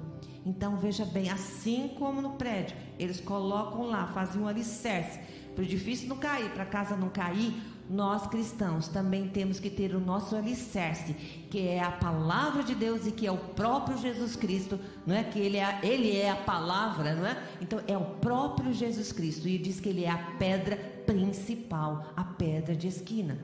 Então 0.44 0.76
veja 0.76 1.04
bem, 1.04 1.30
assim 1.30 1.90
como 1.98 2.20
no 2.20 2.30
prédio, 2.30 2.76
eles 2.98 3.20
colocam 3.20 3.86
lá, 3.86 4.06
fazem 4.08 4.42
um 4.42 4.46
alicerce 4.46 5.18
para 5.54 5.62
o 5.62 5.64
edifício 5.64 6.08
não 6.08 6.16
cair, 6.16 6.50
para 6.50 6.64
a 6.64 6.66
casa 6.66 6.96
não 6.96 7.08
cair. 7.08 7.54
Nós 7.88 8.26
cristãos 8.26 8.88
também 8.88 9.28
temos 9.28 9.60
que 9.60 9.68
ter 9.68 9.94
o 9.94 10.00
nosso 10.00 10.34
alicerce, 10.34 11.12
que 11.50 11.68
é 11.68 11.82
a 11.82 11.92
palavra 11.92 12.62
de 12.62 12.74
Deus 12.74 13.06
e 13.06 13.12
que 13.12 13.26
é 13.26 13.30
o 13.30 13.36
próprio 13.36 13.98
Jesus 13.98 14.36
Cristo, 14.36 14.80
não 15.06 15.14
é 15.14 15.22
que 15.22 15.38
ele 15.38 15.58
é, 15.58 15.80
ele 15.82 16.16
é 16.16 16.30
a 16.30 16.36
palavra, 16.36 17.14
não 17.14 17.26
é? 17.26 17.42
Então 17.60 17.80
é 17.86 17.96
o 17.96 18.04
próprio 18.04 18.72
Jesus 18.72 19.12
Cristo 19.12 19.46
e 19.46 19.58
diz 19.58 19.80
que 19.80 19.90
ele 19.90 20.04
é 20.04 20.10
a 20.10 20.16
pedra 20.38 20.76
principal, 21.06 22.06
a 22.16 22.24
pedra 22.24 22.74
de 22.74 22.88
esquina. 22.88 23.38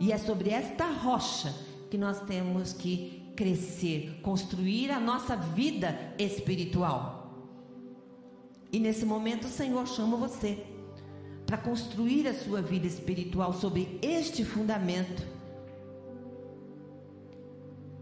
E 0.00 0.12
é 0.12 0.18
sobre 0.18 0.50
esta 0.50 0.86
rocha 0.86 1.54
que 1.90 1.98
nós 1.98 2.20
temos 2.22 2.72
que 2.72 3.25
crescer, 3.36 4.18
construir 4.22 4.90
a 4.90 4.98
nossa 4.98 5.36
vida 5.36 5.96
espiritual. 6.18 7.16
E 8.72 8.80
nesse 8.80 9.04
momento 9.04 9.44
o 9.44 9.50
Senhor 9.50 9.86
chama 9.86 10.16
você 10.16 10.64
para 11.46 11.56
construir 11.56 12.26
a 12.26 12.34
sua 12.34 12.60
vida 12.60 12.86
espiritual 12.86 13.52
sobre 13.52 13.98
este 14.02 14.44
fundamento. 14.44 15.22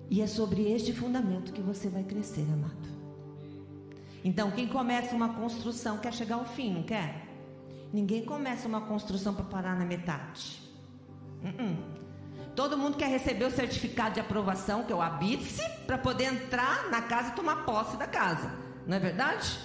E 0.08 0.22
é 0.22 0.26
sobre 0.26 0.72
este 0.72 0.92
fundamento 0.92 1.52
que 1.52 1.60
você 1.60 1.88
vai 1.88 2.04
crescer, 2.04 2.46
amado. 2.52 2.94
Então, 4.24 4.50
quem 4.50 4.66
começa 4.66 5.14
uma 5.14 5.34
construção 5.34 5.98
quer 5.98 6.14
chegar 6.14 6.36
ao 6.36 6.46
fim, 6.46 6.72
não 6.72 6.82
quer? 6.82 7.28
Ninguém 7.92 8.24
começa 8.24 8.66
uma 8.66 8.80
construção 8.80 9.34
para 9.34 9.44
parar 9.44 9.78
na 9.78 9.84
metade. 9.84 10.62
Uh 11.42 11.48
-uh. 11.48 12.03
Todo 12.54 12.78
mundo 12.78 12.96
quer 12.96 13.08
receber 13.08 13.46
o 13.46 13.50
certificado 13.50 14.14
de 14.14 14.20
aprovação, 14.20 14.84
que 14.84 14.92
é 14.92 14.96
o 14.96 15.02
habite 15.02 15.60
para 15.86 15.98
poder 15.98 16.24
entrar 16.24 16.88
na 16.90 17.02
casa 17.02 17.30
e 17.30 17.32
tomar 17.32 17.64
posse 17.64 17.96
da 17.96 18.06
casa. 18.06 18.50
Não 18.86 18.96
é 18.96 19.00
verdade? 19.00 19.58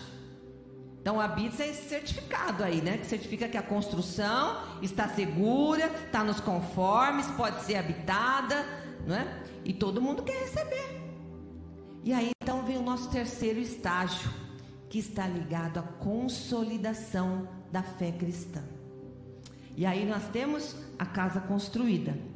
Então 1.01 1.17
o 1.17 1.21
habite 1.21 1.61
é 1.61 1.69
esse 1.69 1.87
certificado 1.87 2.63
aí, 2.63 2.81
né? 2.81 2.97
Que 2.97 3.05
certifica 3.05 3.47
que 3.47 3.57
a 3.57 3.61
construção 3.61 4.57
está 4.81 5.07
segura, 5.07 5.85
está 5.85 6.23
nos 6.23 6.39
conformes, 6.39 7.27
pode 7.31 7.63
ser 7.63 7.75
habitada, 7.75 8.65
não 9.05 9.15
é? 9.15 9.43
E 9.63 9.73
todo 9.73 10.01
mundo 10.01 10.23
quer 10.23 10.39
receber. 10.41 10.99
E 12.03 12.11
aí 12.11 12.31
então 12.41 12.63
vem 12.63 12.77
o 12.77 12.81
nosso 12.81 13.09
terceiro 13.09 13.59
estágio, 13.59 14.29
que 14.89 14.97
está 14.97 15.27
ligado 15.27 15.77
à 15.77 15.83
consolidação 15.83 17.47
da 17.71 17.83
fé 17.83 18.11
cristã. 18.11 18.63
E 19.77 19.85
aí 19.85 20.05
nós 20.05 20.23
temos 20.29 20.75
a 20.97 21.05
casa 21.05 21.39
construída. 21.39 22.28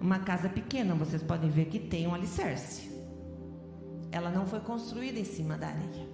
Uma 0.00 0.20
casa 0.20 0.48
pequena, 0.48 0.94
vocês 0.94 1.22
podem 1.22 1.50
ver 1.50 1.66
que 1.66 1.78
tem 1.78 2.06
um 2.06 2.14
alicerce. 2.14 2.88
Ela 4.12 4.30
não 4.30 4.46
foi 4.46 4.60
construída 4.60 5.18
em 5.18 5.24
cima 5.24 5.56
da 5.58 5.68
areia. 5.68 6.08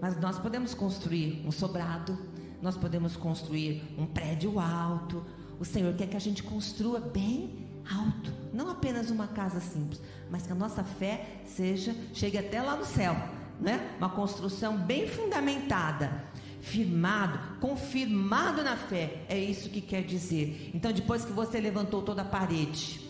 Mas 0.00 0.18
nós 0.20 0.38
podemos 0.38 0.74
construir 0.74 1.44
um 1.46 1.52
sobrado, 1.52 2.18
nós 2.60 2.76
podemos 2.76 3.16
construir 3.16 3.94
um 3.96 4.04
prédio 4.04 4.58
alto. 4.58 5.24
O 5.60 5.64
Senhor 5.64 5.94
quer 5.94 6.08
que 6.08 6.16
a 6.16 6.20
gente 6.20 6.42
construa 6.42 6.98
bem 6.98 7.68
alto, 7.88 8.32
não 8.52 8.68
apenas 8.68 9.10
uma 9.10 9.28
casa 9.28 9.60
simples, 9.60 10.00
mas 10.30 10.46
que 10.46 10.52
a 10.52 10.56
nossa 10.56 10.82
fé 10.82 11.42
seja 11.44 11.94
chegue 12.12 12.38
até 12.38 12.60
lá 12.60 12.76
no 12.76 12.84
céu, 12.84 13.14
né? 13.60 13.94
Uma 13.98 14.08
construção 14.08 14.76
bem 14.76 15.06
fundamentada 15.06 16.24
firmado, 16.62 17.38
confirmado 17.60 18.62
na 18.62 18.76
fé. 18.76 19.24
É 19.28 19.36
isso 19.36 19.68
que 19.68 19.80
quer 19.80 20.02
dizer. 20.02 20.70
Então, 20.72 20.92
depois 20.92 21.24
que 21.24 21.32
você 21.32 21.60
levantou 21.60 22.00
toda 22.00 22.22
a 22.22 22.24
parede, 22.24 23.02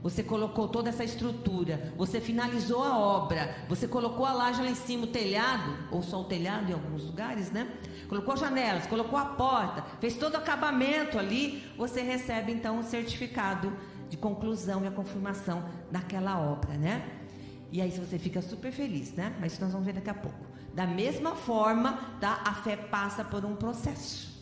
você 0.00 0.22
colocou 0.22 0.68
toda 0.68 0.90
essa 0.90 1.02
estrutura, 1.02 1.92
você 1.96 2.20
finalizou 2.20 2.82
a 2.82 2.96
obra, 2.96 3.56
você 3.68 3.88
colocou 3.88 4.24
a 4.24 4.32
laje 4.32 4.62
lá 4.62 4.68
em 4.68 4.74
cima, 4.74 5.04
o 5.04 5.08
telhado, 5.08 5.76
ou 5.90 6.02
só 6.02 6.20
o 6.20 6.24
telhado 6.24 6.70
em 6.70 6.74
alguns 6.74 7.04
lugares, 7.04 7.50
né? 7.50 7.66
Colocou 8.08 8.36
janelas, 8.36 8.86
colocou 8.86 9.18
a 9.18 9.24
porta, 9.24 9.82
fez 10.00 10.16
todo 10.16 10.34
o 10.34 10.36
acabamento 10.36 11.18
ali, 11.18 11.64
você 11.76 12.00
recebe 12.00 12.52
então 12.52 12.76
o 12.76 12.80
um 12.80 12.82
certificado 12.82 13.72
de 14.08 14.16
conclusão 14.16 14.84
e 14.84 14.86
a 14.86 14.90
confirmação 14.90 15.64
daquela 15.90 16.38
obra, 16.38 16.74
né? 16.74 17.04
E 17.72 17.80
aí 17.80 17.90
você 17.90 18.18
fica 18.18 18.40
super 18.40 18.70
feliz, 18.70 19.12
né? 19.14 19.34
Mas 19.40 19.54
isso 19.54 19.62
nós 19.62 19.72
vamos 19.72 19.86
ver 19.86 19.94
daqui 19.94 20.10
a 20.10 20.14
pouco. 20.14 20.53
Da 20.74 20.86
mesma 20.86 21.36
forma, 21.36 21.92
tá? 22.20 22.42
a 22.44 22.52
fé 22.52 22.76
passa 22.76 23.24
por 23.24 23.44
um 23.44 23.54
processo. 23.54 24.34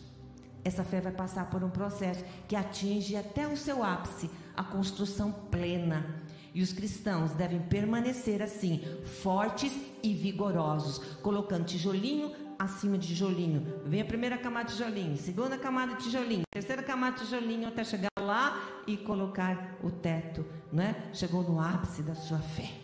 Essa 0.65 0.83
fé 0.83 0.99
vai 0.99 1.11
passar 1.11 1.49
por 1.49 1.63
um 1.63 1.69
processo 1.69 2.25
que 2.47 2.55
atinge 2.55 3.15
até 3.15 3.47
o 3.47 3.55
seu 3.55 3.83
ápice, 3.83 4.31
a 4.55 4.63
construção 4.63 5.31
plena. 5.31 6.23
E 6.51 6.63
os 6.63 6.73
cristãos 6.73 7.33
devem 7.33 7.59
permanecer 7.59 8.41
assim, 8.41 8.81
fortes 9.21 9.73
e 10.01 10.13
vigorosos, 10.13 10.97
colocando 11.21 11.65
tijolinho 11.65 12.31
acima 12.57 12.97
de 12.97 13.09
tijolinho. 13.09 13.81
Vem 13.85 14.01
a 14.01 14.05
primeira 14.05 14.37
camada 14.37 14.69
de 14.69 14.75
tijolinho, 14.75 15.17
segunda 15.17 15.57
camada 15.57 15.95
de 15.95 16.03
tijolinho, 16.03 16.43
terceira 16.51 16.81
camada 16.81 17.17
de 17.17 17.25
tijolinho 17.25 17.67
até 17.67 17.83
chegar 17.83 18.09
lá 18.19 18.59
e 18.87 18.97
colocar 18.97 19.77
o 19.83 19.91
teto, 19.91 20.45
né? 20.71 21.09
Chegou 21.13 21.43
no 21.43 21.59
ápice 21.59 22.01
da 22.01 22.15
sua 22.15 22.39
fé. 22.39 22.82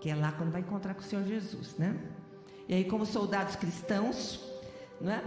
Que 0.00 0.08
é 0.08 0.14
lá 0.14 0.32
quando 0.32 0.50
vai 0.50 0.62
encontrar 0.62 0.94
com 0.94 1.00
o 1.00 1.04
Senhor 1.04 1.24
Jesus, 1.24 1.76
né? 1.76 1.96
E 2.68 2.74
aí, 2.74 2.84
como 2.84 3.04
soldados 3.04 3.56
cristãos, 3.56 4.40
né? 5.00 5.22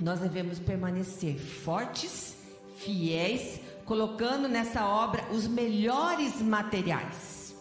Nós 0.00 0.20
devemos 0.20 0.58
permanecer 0.58 1.38
fortes, 1.38 2.36
fiéis, 2.76 3.60
colocando 3.84 4.48
nessa 4.48 4.86
obra 4.86 5.24
os 5.32 5.46
melhores 5.46 6.40
materiais. 6.42 7.56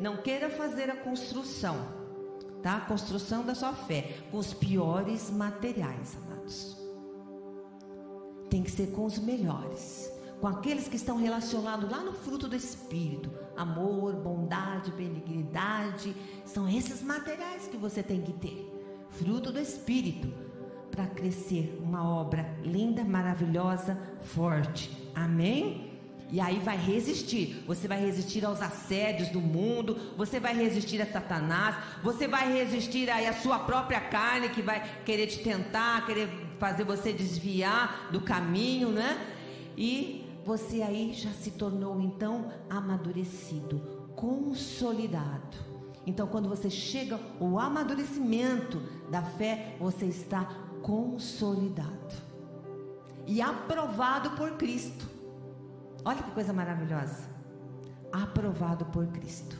Não 0.00 0.18
queira 0.18 0.50
fazer 0.50 0.90
a 0.90 0.96
construção, 0.96 1.76
tá? 2.62 2.76
A 2.76 2.80
construção 2.80 3.44
da 3.44 3.54
sua 3.54 3.72
fé 3.72 4.18
com 4.30 4.38
os 4.38 4.52
piores 4.52 5.30
materiais, 5.30 6.16
amados. 6.26 6.76
Tem 8.50 8.62
que 8.62 8.70
ser 8.70 8.88
com 8.88 9.06
os 9.06 9.18
melhores 9.18 10.15
com 10.40 10.46
aqueles 10.48 10.88
que 10.88 10.96
estão 10.96 11.16
relacionados 11.16 11.90
lá 11.90 11.98
no 11.98 12.12
fruto 12.12 12.48
do 12.48 12.56
Espírito: 12.56 13.30
amor, 13.56 14.14
bondade, 14.14 14.90
benignidade. 14.92 16.14
São 16.44 16.68
esses 16.68 17.02
materiais 17.02 17.68
que 17.68 17.76
você 17.76 18.02
tem 18.02 18.22
que 18.22 18.32
ter. 18.32 18.72
Fruto 19.10 19.50
do 19.50 19.58
Espírito, 19.58 20.32
para 20.90 21.06
crescer 21.06 21.78
uma 21.82 22.06
obra 22.06 22.58
linda, 22.62 23.04
maravilhosa, 23.04 23.98
forte. 24.20 24.90
Amém? 25.14 25.92
E 26.30 26.40
aí 26.40 26.58
vai 26.58 26.76
resistir. 26.76 27.62
Você 27.66 27.86
vai 27.86 28.00
resistir 28.00 28.44
aos 28.44 28.60
assédios 28.60 29.28
do 29.28 29.40
mundo, 29.40 29.96
você 30.16 30.40
vai 30.40 30.54
resistir 30.54 31.00
a 31.00 31.06
Satanás, 31.06 31.76
você 32.02 32.26
vai 32.26 32.52
resistir 32.52 33.08
aí 33.08 33.26
a 33.26 33.32
sua 33.32 33.60
própria 33.60 34.00
carne 34.00 34.48
que 34.48 34.60
vai 34.60 34.82
querer 35.04 35.28
te 35.28 35.38
tentar, 35.38 36.04
querer 36.04 36.28
fazer 36.58 36.84
você 36.84 37.12
desviar 37.12 38.08
do 38.10 38.20
caminho, 38.20 38.90
né? 38.90 39.34
E 39.76 40.25
você 40.46 40.80
aí 40.80 41.12
já 41.12 41.32
se 41.32 41.50
tornou 41.50 42.00
então 42.00 42.52
amadurecido, 42.70 43.80
consolidado. 44.14 45.56
Então, 46.06 46.28
quando 46.28 46.48
você 46.48 46.70
chega 46.70 47.18
ao 47.40 47.58
amadurecimento 47.58 48.80
da 49.10 49.22
fé, 49.22 49.76
você 49.80 50.06
está 50.06 50.44
consolidado 50.82 52.14
e 53.26 53.42
aprovado 53.42 54.30
por 54.30 54.52
Cristo. 54.52 55.04
Olha 56.04 56.22
que 56.22 56.30
coisa 56.30 56.52
maravilhosa. 56.52 57.24
Aprovado 58.12 58.84
por 58.86 59.04
Cristo. 59.08 59.58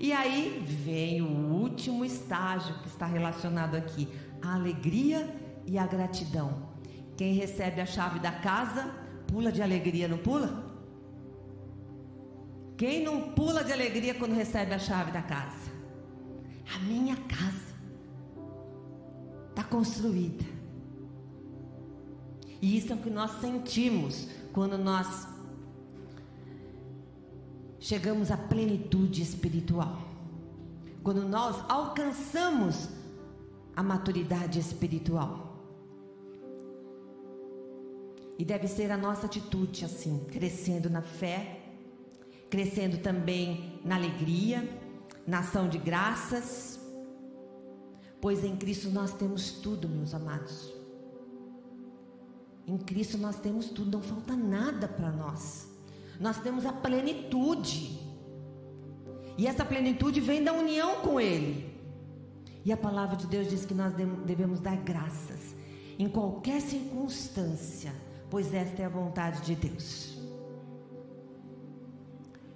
E 0.00 0.10
aí 0.10 0.64
vem 0.66 1.20
o 1.20 1.52
último 1.52 2.02
estágio 2.02 2.78
que 2.78 2.88
está 2.88 3.04
relacionado 3.04 3.74
aqui: 3.74 4.08
a 4.40 4.54
alegria 4.54 5.36
e 5.66 5.76
a 5.76 5.86
gratidão. 5.86 6.72
Quem 7.14 7.34
recebe 7.34 7.82
a 7.82 7.86
chave 7.86 8.18
da 8.18 8.32
casa 8.32 9.03
pula 9.34 9.50
de 9.50 9.60
alegria, 9.60 10.06
não 10.06 10.18
pula? 10.18 10.64
Quem 12.76 13.02
não 13.02 13.32
pula 13.32 13.64
de 13.64 13.72
alegria 13.72 14.14
quando 14.14 14.32
recebe 14.32 14.72
a 14.72 14.78
chave 14.78 15.10
da 15.10 15.22
casa? 15.22 15.72
A 16.72 16.78
minha 16.78 17.16
casa 17.16 17.74
está 19.50 19.64
construída. 19.64 20.44
E 22.62 22.78
isso 22.78 22.92
é 22.92 22.94
o 22.94 23.00
que 23.00 23.10
nós 23.10 23.32
sentimos 23.40 24.28
quando 24.52 24.78
nós 24.78 25.26
chegamos 27.80 28.30
à 28.30 28.36
plenitude 28.36 29.20
espiritual. 29.20 29.98
Quando 31.02 31.28
nós 31.28 31.56
alcançamos 31.68 32.88
a 33.74 33.82
maturidade 33.82 34.60
espiritual. 34.60 35.43
E 38.38 38.44
deve 38.44 38.66
ser 38.66 38.90
a 38.90 38.96
nossa 38.96 39.26
atitude 39.26 39.84
assim, 39.84 40.26
crescendo 40.30 40.90
na 40.90 41.02
fé, 41.02 41.60
crescendo 42.50 42.98
também 42.98 43.80
na 43.84 43.96
alegria, 43.96 44.68
na 45.26 45.38
ação 45.40 45.68
de 45.68 45.78
graças, 45.78 46.80
pois 48.20 48.44
em 48.44 48.56
Cristo 48.56 48.90
nós 48.90 49.12
temos 49.14 49.52
tudo, 49.52 49.88
meus 49.88 50.14
amados. 50.14 50.72
Em 52.66 52.78
Cristo 52.78 53.18
nós 53.18 53.38
temos 53.38 53.66
tudo, 53.66 53.98
não 53.98 54.02
falta 54.02 54.34
nada 54.34 54.88
para 54.88 55.12
nós. 55.12 55.68
Nós 56.18 56.38
temos 56.38 56.64
a 56.64 56.72
plenitude. 56.72 58.00
E 59.36 59.46
essa 59.46 59.64
plenitude 59.64 60.20
vem 60.20 60.42
da 60.42 60.52
união 60.52 61.00
com 61.00 61.20
Ele. 61.20 61.72
E 62.64 62.72
a 62.72 62.76
palavra 62.76 63.16
de 63.16 63.26
Deus 63.26 63.48
diz 63.48 63.66
que 63.66 63.74
nós 63.74 63.92
devemos 64.24 64.60
dar 64.60 64.76
graças 64.76 65.54
em 65.98 66.08
qualquer 66.08 66.60
circunstância 66.60 67.92
pois 68.34 68.52
esta 68.52 68.82
é 68.82 68.84
a 68.84 68.88
vontade 68.88 69.42
de 69.42 69.54
Deus. 69.54 70.18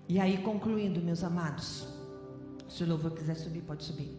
E 0.09 0.19
aí, 0.19 0.39
concluindo, 0.43 1.01
meus 1.01 1.23
amados, 1.23 1.87
se 2.69 2.83
o 2.83 2.89
louvor 2.89 3.13
quiser 3.13 3.37
subir, 3.37 3.63
pode 3.63 3.85
subir. 3.85 4.11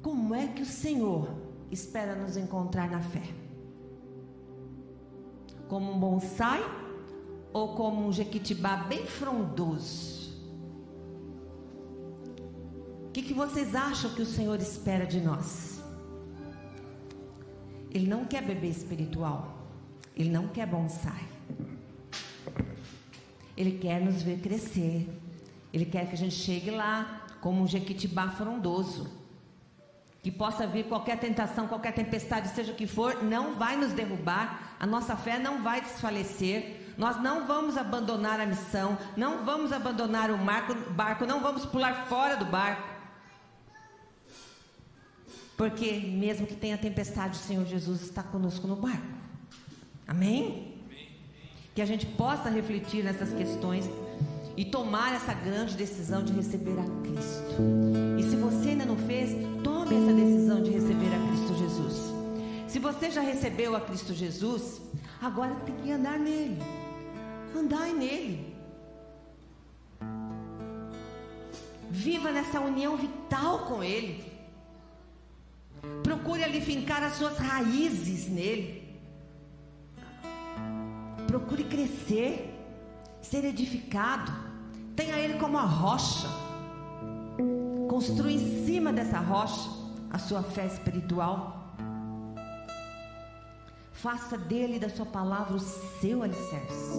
Como 0.00 0.34
é 0.34 0.46
que 0.46 0.62
o 0.62 0.64
Senhor 0.64 1.28
espera 1.70 2.16
nos 2.16 2.38
encontrar 2.38 2.90
na 2.90 3.02
fé? 3.02 3.22
Como 5.68 5.92
um 5.92 6.00
bonsai 6.00 6.62
ou 7.52 7.74
como 7.74 8.06
um 8.06 8.10
jequitibá 8.10 8.78
bem 8.78 9.04
frondoso? 9.04 10.32
O 13.08 13.10
que, 13.12 13.20
que 13.20 13.34
vocês 13.34 13.74
acham 13.74 14.14
que 14.14 14.22
o 14.22 14.26
Senhor 14.26 14.58
espera 14.58 15.04
de 15.04 15.20
nós? 15.20 15.82
Ele 17.90 18.06
não 18.06 18.24
quer 18.24 18.42
bebê 18.42 18.68
espiritual. 18.68 19.57
Ele 20.18 20.30
não 20.30 20.48
quer 20.48 20.66
bonsai. 20.66 21.28
Ele 23.56 23.78
quer 23.78 24.00
nos 24.00 24.20
ver 24.20 24.40
crescer. 24.40 25.08
Ele 25.72 25.86
quer 25.86 26.08
que 26.08 26.14
a 26.14 26.18
gente 26.18 26.34
chegue 26.34 26.70
lá 26.72 27.24
como 27.40 27.62
um 27.62 27.68
jequitibá 27.68 28.28
frondoso. 28.30 29.08
Que 30.20 30.32
possa 30.32 30.66
vir 30.66 30.86
qualquer 30.86 31.18
tentação, 31.20 31.68
qualquer 31.68 31.92
tempestade, 31.92 32.48
seja 32.48 32.72
o 32.72 32.74
que 32.74 32.86
for, 32.86 33.22
não 33.22 33.54
vai 33.54 33.76
nos 33.76 33.92
derrubar. 33.92 34.74
A 34.80 34.86
nossa 34.86 35.14
fé 35.16 35.38
não 35.38 35.62
vai 35.62 35.80
desfalecer. 35.80 36.94
Nós 36.98 37.22
não 37.22 37.46
vamos 37.46 37.76
abandonar 37.76 38.40
a 38.40 38.46
missão, 38.46 38.98
não 39.16 39.44
vamos 39.44 39.70
abandonar 39.70 40.32
o 40.32 40.36
marco, 40.36 40.74
barco, 40.90 41.24
não 41.24 41.40
vamos 41.40 41.64
pular 41.64 42.08
fora 42.08 42.36
do 42.36 42.44
barco. 42.44 42.88
Porque 45.56 45.92
mesmo 45.92 46.44
que 46.44 46.56
tenha 46.56 46.76
tempestade, 46.76 47.38
o 47.38 47.40
Senhor 47.40 47.64
Jesus 47.66 48.02
está 48.02 48.22
conosco 48.22 48.66
no 48.66 48.74
barco. 48.74 49.17
Amém? 50.08 50.74
Que 51.74 51.82
a 51.82 51.86
gente 51.86 52.06
possa 52.06 52.48
refletir 52.48 53.04
nessas 53.04 53.32
questões 53.34 53.84
e 54.56 54.64
tomar 54.64 55.14
essa 55.14 55.34
grande 55.34 55.76
decisão 55.76 56.24
de 56.24 56.32
receber 56.32 56.76
a 56.80 57.02
Cristo. 57.02 57.62
E 58.18 58.22
se 58.22 58.34
você 58.34 58.70
ainda 58.70 58.86
não 58.86 58.96
fez, 58.96 59.30
tome 59.62 59.94
essa 59.94 60.12
decisão 60.12 60.62
de 60.62 60.70
receber 60.70 61.14
a 61.14 61.28
Cristo 61.28 61.58
Jesus. 61.58 62.18
Se 62.66 62.78
você 62.78 63.10
já 63.10 63.20
recebeu 63.20 63.76
a 63.76 63.80
Cristo 63.80 64.14
Jesus, 64.14 64.80
agora 65.22 65.54
tem 65.66 65.74
que 65.76 65.92
andar 65.92 66.18
nele. 66.18 66.58
Andar 67.56 67.86
nele. 67.94 68.56
Viva 71.90 72.32
nessa 72.32 72.60
união 72.60 72.96
vital 72.96 73.60
com 73.66 73.82
Ele. 73.82 74.24
Procure 76.02 76.42
ali 76.42 76.60
fincar 76.60 77.02
as 77.02 77.14
suas 77.14 77.38
raízes 77.38 78.28
nele. 78.28 78.77
Procure 81.28 81.64
crescer, 81.64 82.58
ser 83.20 83.44
edificado. 83.44 84.32
Tenha 84.96 85.18
Ele 85.18 85.38
como 85.38 85.58
a 85.58 85.62
rocha. 85.62 86.26
Construa 87.86 88.32
em 88.32 88.64
cima 88.64 88.94
dessa 88.94 89.18
rocha 89.18 89.68
a 90.10 90.18
sua 90.18 90.42
fé 90.42 90.64
espiritual. 90.66 91.74
Faça 93.92 94.38
dele 94.38 94.78
da 94.78 94.88
sua 94.88 95.04
palavra 95.04 95.54
o 95.54 95.60
seu 95.60 96.22
alicerce. 96.22 96.98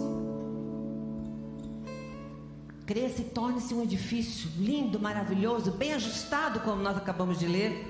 Cresça 2.86 3.22
e 3.22 3.24
torne-se 3.24 3.74
um 3.74 3.82
edifício 3.82 4.48
lindo, 4.56 5.00
maravilhoso, 5.00 5.72
bem 5.72 5.92
ajustado, 5.92 6.60
como 6.60 6.80
nós 6.80 6.96
acabamos 6.96 7.36
de 7.36 7.48
ler. 7.48 7.84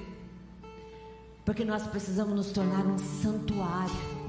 Porque 1.44 1.66
nós 1.66 1.86
precisamos 1.86 2.34
nos 2.34 2.50
tornar 2.50 2.86
um 2.86 2.96
santuário 2.98 4.19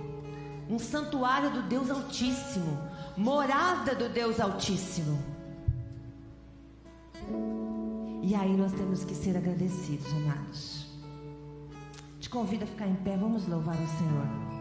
um 0.72 0.80
santuário 0.80 1.52
do 1.52 1.62
Deus 1.64 1.92
Altíssimo, 1.92 2.80
morada 3.18 3.94
do 3.94 4.08
Deus 4.08 4.40
Altíssimo. 4.40 5.20
E 8.24 8.34
aí 8.34 8.56
nós 8.56 8.72
temos 8.72 9.04
que 9.04 9.14
ser 9.14 9.36
agradecidos, 9.36 10.08
amados. 10.14 10.88
Te 12.22 12.30
convido 12.30 12.64
a 12.64 12.68
ficar 12.68 12.88
em 12.88 12.96
pé, 12.96 13.18
vamos 13.18 13.46
louvar 13.48 13.76
o 13.76 13.88
Senhor. 13.98 14.52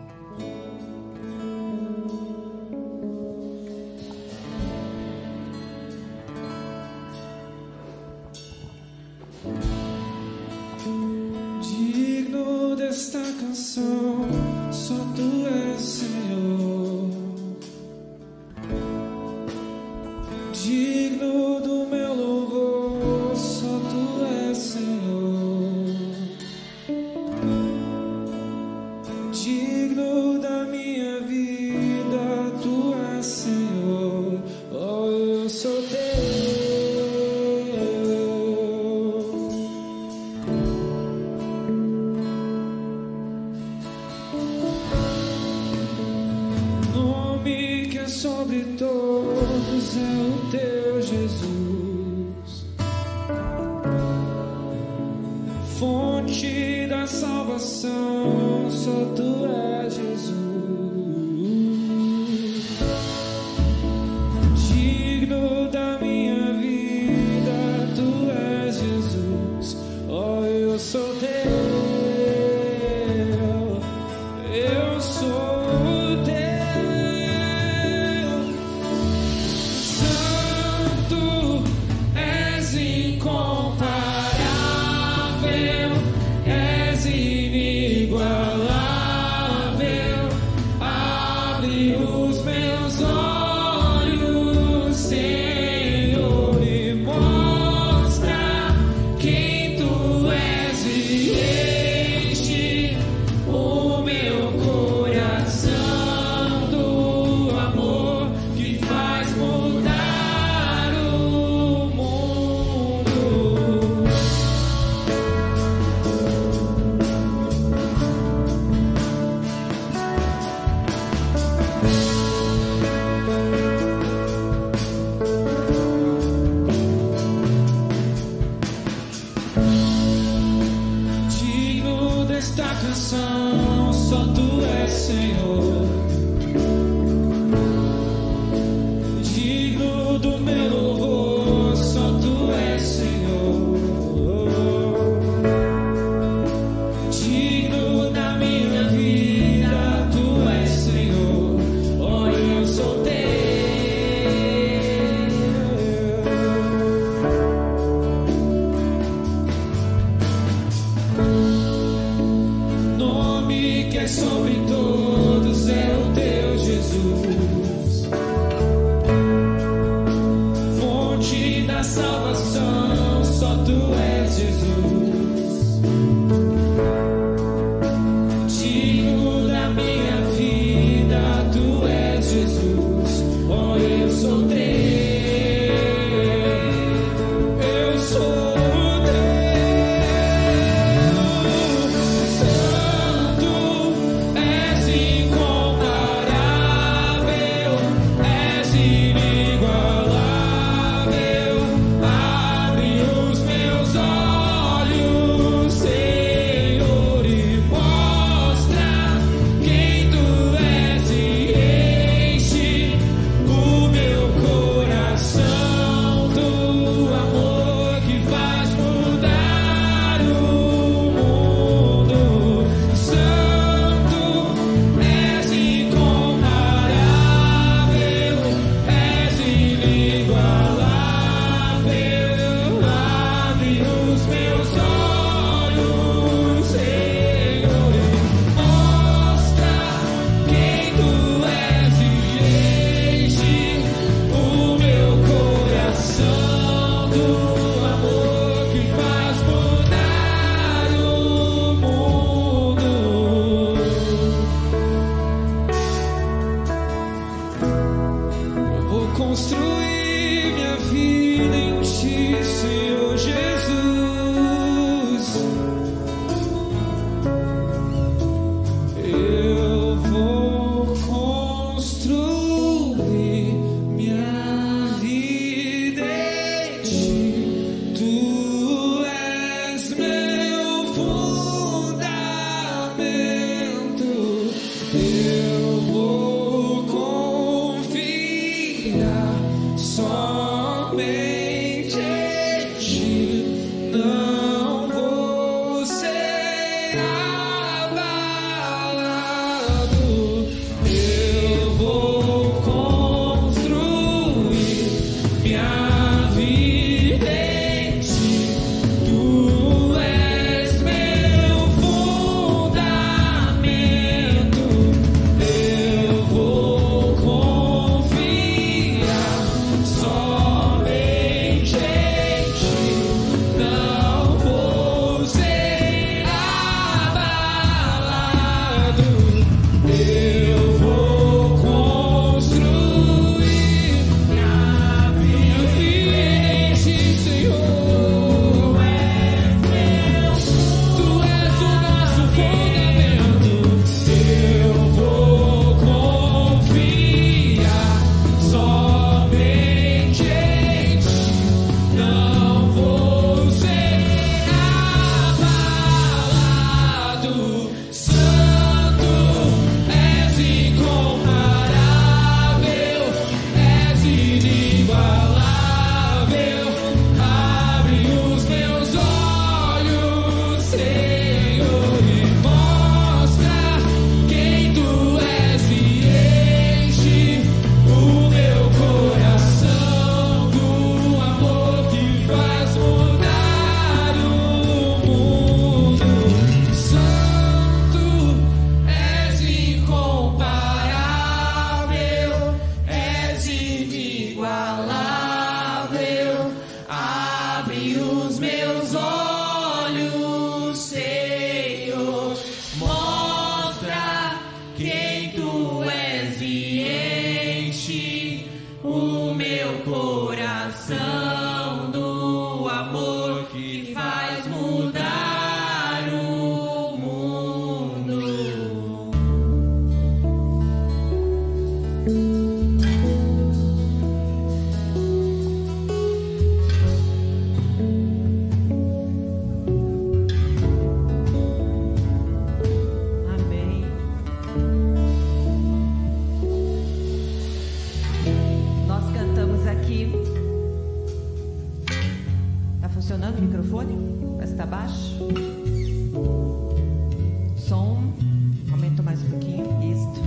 Mais 449.02 449.22
um 449.22 449.30
pouquinho. 449.30 449.64
Isto. 449.82 450.20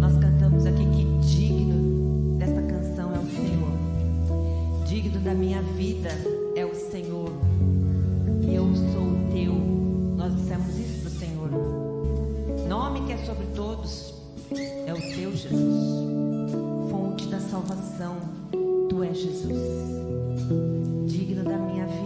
Nós 0.00 0.12
cantamos 0.18 0.66
aqui 0.66 0.84
que 0.84 1.04
digno 1.26 2.38
desta 2.38 2.60
canção 2.62 3.14
é 3.14 3.18
o 3.18 3.26
Senhor. 3.26 4.86
Digno 4.86 5.20
da 5.20 5.34
minha 5.34 5.62
vida 5.62 6.10
é 6.54 6.66
o 6.66 6.74
Senhor. 6.74 7.30
E 8.42 8.54
eu 8.54 8.64
sou 8.92 9.02
o 9.02 9.32
teu. 9.32 9.54
Nós 10.16 10.34
dissemos 10.34 10.78
isso 10.78 11.04
do 11.04 11.10
Senhor. 11.10 11.50
Nome 12.68 13.06
que 13.06 13.12
é 13.12 13.18
sobre 13.24 13.46
todos 13.54 14.14
é 14.86 14.92
o 14.92 15.00
teu 15.14 15.34
Jesus. 15.34 16.06
Fonte 16.90 17.26
da 17.28 17.40
salvação. 17.40 18.16
Tu 18.90 19.02
és 19.02 19.16
Jesus. 19.16 19.58
Digno 21.06 21.44
da 21.44 21.56
minha 21.56 21.86
vida. 21.86 22.05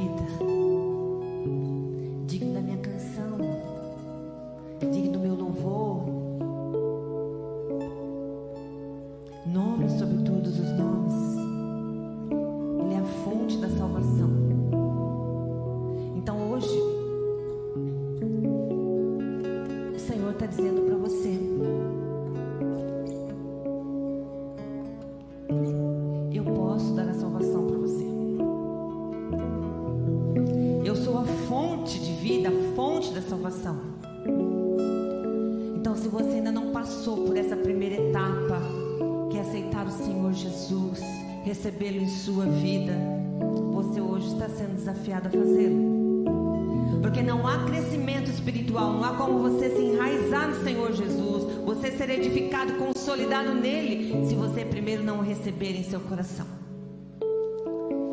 Nele, 53.43 54.27
se 54.27 54.35
você 54.35 54.65
primeiro 54.65 55.03
não 55.03 55.19
o 55.19 55.23
receber 55.23 55.77
em 55.77 55.83
seu 55.83 56.01
coração. 56.01 56.47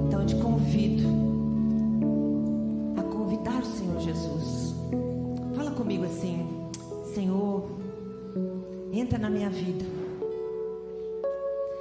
Então 0.06 0.22
eu 0.22 0.26
te 0.26 0.36
convido 0.36 1.04
a 2.98 3.04
convidar 3.04 3.62
o 3.62 3.66
Senhor 3.66 4.00
Jesus. 4.00 4.76
Fala 5.56 5.72
comigo 5.72 6.06
assim: 6.06 6.48
Senhor, 7.14 7.70
entra 8.94 9.18
na 9.18 9.30
minha 9.30 9.50
vida. 9.50 9.86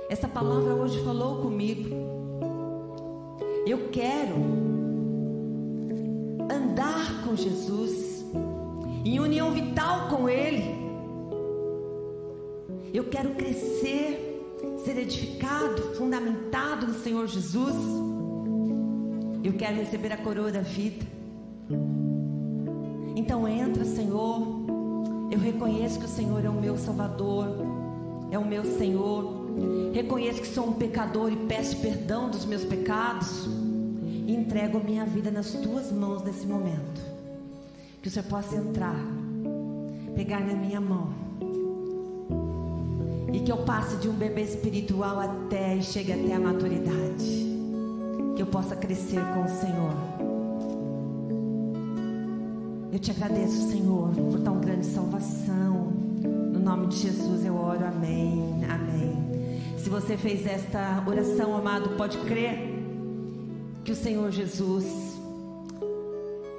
Essa 0.08 0.28
palavra 0.28 0.74
hoje 0.74 1.02
falou 1.04 1.42
comigo. 1.42 1.94
Eu 3.66 3.88
quero 3.90 4.36
andar 6.48 7.24
com 7.24 7.34
Jesus, 7.34 8.24
em 9.04 9.18
união 9.18 9.50
vital 9.50 10.08
com 10.08 10.28
Ele. 10.28 10.85
Eu 12.96 13.04
quero 13.04 13.34
crescer, 13.34 14.42
ser 14.82 14.96
edificado, 14.96 15.94
fundamentado 15.96 16.86
no 16.86 16.94
Senhor 16.94 17.26
Jesus. 17.26 17.74
Eu 19.44 19.52
quero 19.52 19.76
receber 19.76 20.14
a 20.14 20.16
coroa 20.16 20.50
da 20.50 20.62
vida. 20.62 21.04
Então 23.14 23.46
entra, 23.46 23.84
Senhor. 23.84 24.40
Eu 25.30 25.38
reconheço 25.38 25.98
que 25.98 26.06
o 26.06 26.08
Senhor 26.08 26.42
é 26.42 26.48
o 26.48 26.54
meu 26.54 26.78
Salvador, 26.78 27.48
é 28.30 28.38
o 28.38 28.46
meu 28.46 28.64
Senhor. 28.64 29.44
Reconheço 29.92 30.40
que 30.40 30.48
sou 30.48 30.68
um 30.68 30.72
pecador 30.72 31.30
e 31.30 31.36
peço 31.36 31.76
perdão 31.82 32.30
dos 32.30 32.46
meus 32.46 32.64
pecados. 32.64 33.46
E 34.26 34.34
entrego 34.34 34.82
minha 34.82 35.04
vida 35.04 35.30
nas 35.30 35.50
tuas 35.50 35.92
mãos 35.92 36.24
nesse 36.24 36.46
momento. 36.46 37.02
Que 38.00 38.08
o 38.08 38.10
Senhor 38.10 38.26
possa 38.26 38.56
entrar, 38.56 38.96
pegar 40.14 40.40
na 40.40 40.54
minha 40.54 40.80
mão. 40.80 41.25
Que 43.46 43.52
eu 43.52 43.58
passe 43.58 43.96
de 43.98 44.08
um 44.08 44.12
bebê 44.12 44.42
espiritual 44.42 45.20
até 45.20 45.76
e 45.76 45.80
chegue 45.80 46.12
até 46.12 46.34
a 46.34 46.40
maturidade. 46.40 47.46
Que 48.34 48.42
eu 48.42 48.46
possa 48.46 48.74
crescer 48.74 49.20
com 49.32 49.44
o 49.44 49.48
Senhor. 49.48 49.94
Eu 52.92 52.98
te 52.98 53.12
agradeço, 53.12 53.70
Senhor, 53.70 54.08
por 54.32 54.40
tão 54.40 54.58
grande 54.58 54.84
salvação. 54.86 55.92
No 56.24 56.58
nome 56.58 56.88
de 56.88 56.96
Jesus 56.96 57.44
eu 57.44 57.54
oro, 57.54 57.86
amém, 57.86 58.64
amém. 58.68 59.60
Se 59.78 59.88
você 59.88 60.16
fez 60.16 60.44
esta 60.44 61.04
oração, 61.06 61.56
amado, 61.56 61.90
pode 61.90 62.18
crer 62.22 62.82
que 63.84 63.92
o 63.92 63.96
Senhor 63.96 64.28
Jesus 64.32 64.84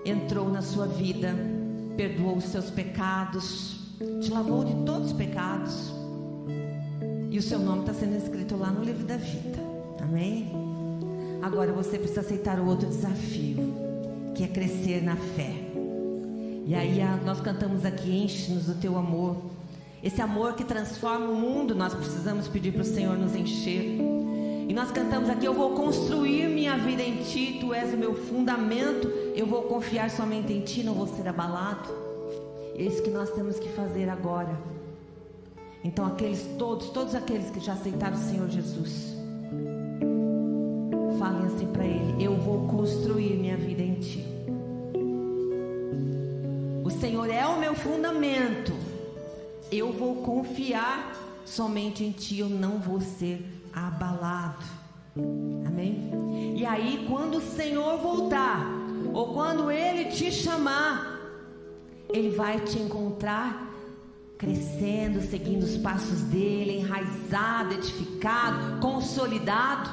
entrou 0.05 0.49
na 0.49 0.61
sua 0.61 0.87
vida, 0.87 1.35
perdoou 1.97 2.37
os 2.37 2.45
seus 2.45 2.69
pecados, 2.69 3.75
te 4.21 4.31
lavou 4.31 4.63
de 4.63 4.73
todos 4.85 5.07
os 5.07 5.13
pecados. 5.17 5.96
E 7.37 7.39
o 7.39 7.43
seu 7.43 7.59
nome 7.59 7.81
está 7.81 7.93
sendo 7.93 8.17
escrito 8.17 8.57
lá 8.57 8.71
no 8.71 8.83
livro 8.83 9.05
da 9.05 9.15
vida. 9.15 9.59
Amém? 10.01 10.51
Agora 11.39 11.71
você 11.71 11.99
precisa 11.99 12.21
aceitar 12.21 12.59
o 12.59 12.65
outro 12.65 12.89
desafio, 12.89 13.75
que 14.33 14.43
é 14.43 14.47
crescer 14.47 15.03
na 15.03 15.15
fé. 15.15 15.53
E 16.65 16.73
aí 16.73 16.99
a, 16.99 17.15
nós 17.17 17.39
cantamos 17.39 17.85
aqui, 17.85 18.09
enche-nos 18.09 18.65
do 18.65 18.73
teu 18.81 18.97
amor. 18.97 19.37
Esse 20.01 20.19
amor 20.19 20.55
que 20.55 20.63
transforma 20.63 21.27
o 21.27 21.35
mundo, 21.35 21.75
nós 21.75 21.93
precisamos 21.93 22.47
pedir 22.47 22.71
para 22.71 22.81
o 22.81 22.83
Senhor 22.83 23.15
nos 23.15 23.35
encher. 23.35 23.83
E 24.67 24.73
nós 24.73 24.89
cantamos 24.89 25.29
aqui: 25.29 25.45
Eu 25.45 25.53
vou 25.53 25.75
construir 25.75 26.47
minha 26.47 26.75
vida 26.75 27.03
em 27.03 27.17
ti, 27.17 27.59
tu 27.61 27.71
és 27.71 27.93
o 27.93 27.97
meu 27.97 28.15
fundamento. 28.15 29.07
Eu 29.35 29.45
vou 29.45 29.61
confiar 29.61 30.09
somente 30.09 30.51
em 30.51 30.61
ti, 30.61 30.81
não 30.81 30.95
vou 30.95 31.05
ser 31.05 31.27
abalado. 31.27 31.87
É 32.73 32.81
isso 32.81 33.03
que 33.03 33.11
nós 33.11 33.29
temos 33.29 33.59
que 33.59 33.69
fazer 33.69 34.09
agora. 34.09 34.76
Então, 35.87 36.05
aqueles 36.05 36.45
todos, 36.59 36.89
todos 36.89 37.15
aqueles 37.15 37.49
que 37.49 37.61
já 37.61 37.71
aceitaram 37.71 38.17
o 38.17 38.19
Senhor 38.19 38.49
Jesus, 38.49 39.15
falem 41.17 41.45
assim 41.45 41.65
para 41.67 41.85
Ele: 41.85 42.21
Eu 42.21 42.35
vou 42.35 42.67
construir 42.67 43.37
minha 43.37 43.55
vida 43.55 43.81
em 43.81 43.93
ti. 43.93 44.25
O 46.83 46.89
Senhor 46.89 47.29
é 47.29 47.45
o 47.47 47.57
meu 47.57 47.73
fundamento. 47.73 48.73
Eu 49.71 49.93
vou 49.93 50.17
confiar 50.17 51.15
somente 51.45 52.03
em 52.03 52.11
ti, 52.11 52.39
eu 52.39 52.49
não 52.49 52.79
vou 52.79 52.99
ser 52.99 53.41
abalado. 53.73 54.65
Amém? 55.65 56.11
E 56.57 56.65
aí, 56.65 57.05
quando 57.07 57.37
o 57.37 57.41
Senhor 57.41 57.97
voltar, 57.99 58.67
ou 59.13 59.33
quando 59.33 59.71
Ele 59.71 60.11
te 60.11 60.33
chamar, 60.33 61.17
Ele 62.09 62.29
vai 62.31 62.59
te 62.59 62.77
encontrar 62.77 63.66
crescendo, 64.37 65.21
seguindo 65.21 65.63
os 65.63 65.77
passos 65.77 66.21
dele, 66.23 66.79
enraizado, 66.79 67.73
edificado, 67.73 68.79
consolidado. 68.79 69.89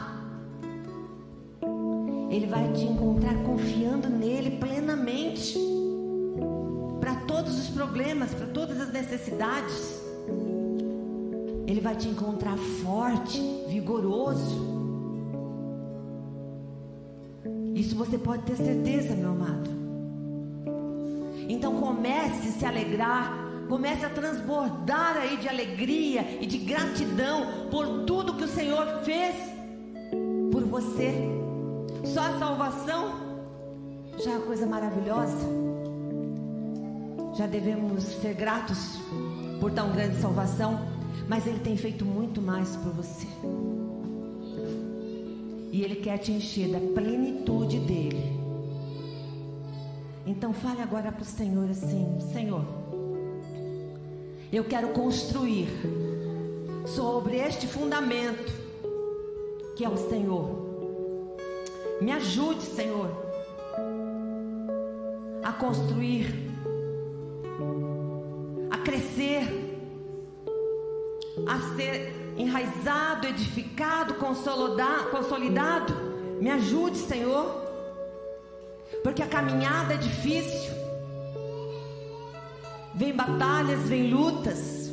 Ele 2.30 2.47
vai 2.47 2.72
te 2.72 2.84
encontrar 2.84 3.34
confiando 3.45 4.09
nele 4.09 4.59
plenamente 4.59 5.57
para 7.01 7.14
todos 7.26 7.59
os 7.59 7.68
problemas, 7.68 8.34
para 8.34 8.47
todas 8.47 8.80
as 8.80 8.92
necessidades. 8.92 10.03
Ele 11.66 11.80
vai 11.80 11.97
te 11.97 12.09
encontrar 12.09 12.57
forte, 12.82 13.40
vigoroso. 13.68 14.74
Isso 17.74 17.97
você 17.97 18.18
pode 18.18 18.42
ter 18.42 18.57
certeza, 18.57 19.14
meu 19.14 19.30
amado. 19.30 19.70
Então 21.49 21.76
comece 21.80 22.49
a 22.49 22.53
se 22.53 22.64
alegrar, 22.64 23.43
comece 23.68 24.04
a 24.04 24.10
transbordar 24.10 25.16
aí 25.16 25.36
de 25.36 25.48
alegria 25.48 26.38
e 26.40 26.46
de 26.46 26.58
gratidão 26.58 27.68
por 27.70 28.04
tudo 28.04 28.34
que 28.34 28.44
o 28.44 28.48
Senhor 28.48 29.02
fez 29.04 29.34
por 30.52 30.64
você. 30.64 31.12
Só 32.04 32.20
a 32.20 32.38
salvação 32.38 33.24
já 34.22 34.32
é 34.32 34.36
uma 34.36 34.46
coisa 34.46 34.66
maravilhosa. 34.66 35.46
Já 37.36 37.46
devemos 37.46 38.04
ser 38.04 38.34
gratos 38.34 38.98
por 39.60 39.72
tão 39.72 39.90
grande 39.92 40.20
salvação, 40.20 40.78
mas 41.28 41.46
Ele 41.46 41.58
tem 41.58 41.76
feito 41.76 42.04
muito 42.04 42.40
mais 42.40 42.76
por 42.76 42.92
você. 42.92 43.26
E 45.72 45.82
Ele 45.82 45.96
quer 45.96 46.18
te 46.18 46.30
encher 46.30 46.68
da 46.70 46.78
plenitude 47.00 47.80
dele. 47.80 48.44
Então 50.26 50.52
fale 50.52 50.80
agora 50.80 51.10
para 51.10 51.22
o 51.22 51.26
Senhor 51.26 51.68
assim: 51.68 52.18
Senhor, 52.32 52.64
eu 54.57 54.64
quero 54.64 54.88
construir 54.90 55.68
sobre 56.86 57.36
este 57.38 57.66
fundamento 57.66 58.52
que 59.76 59.84
é 59.84 59.88
o 59.88 59.96
Senhor. 59.96 60.64
Me 62.00 62.12
ajude, 62.12 62.62
Senhor. 62.62 63.24
a 65.44 65.52
construir, 65.52 66.26
a 68.70 68.78
crescer, 68.78 69.42
a 71.46 71.76
ser 71.76 72.14
enraizado, 72.38 73.26
edificado, 73.26 74.14
consolidado. 74.14 75.94
Me 76.40 76.50
ajude, 76.50 76.96
Senhor, 76.96 77.62
porque 79.02 79.22
a 79.22 79.26
caminhada 79.26 79.94
é 79.94 79.96
difícil. 79.98 80.84
Vem 82.97 83.12
batalhas, 83.12 83.88
vem 83.88 84.09
lutas, 84.09 84.92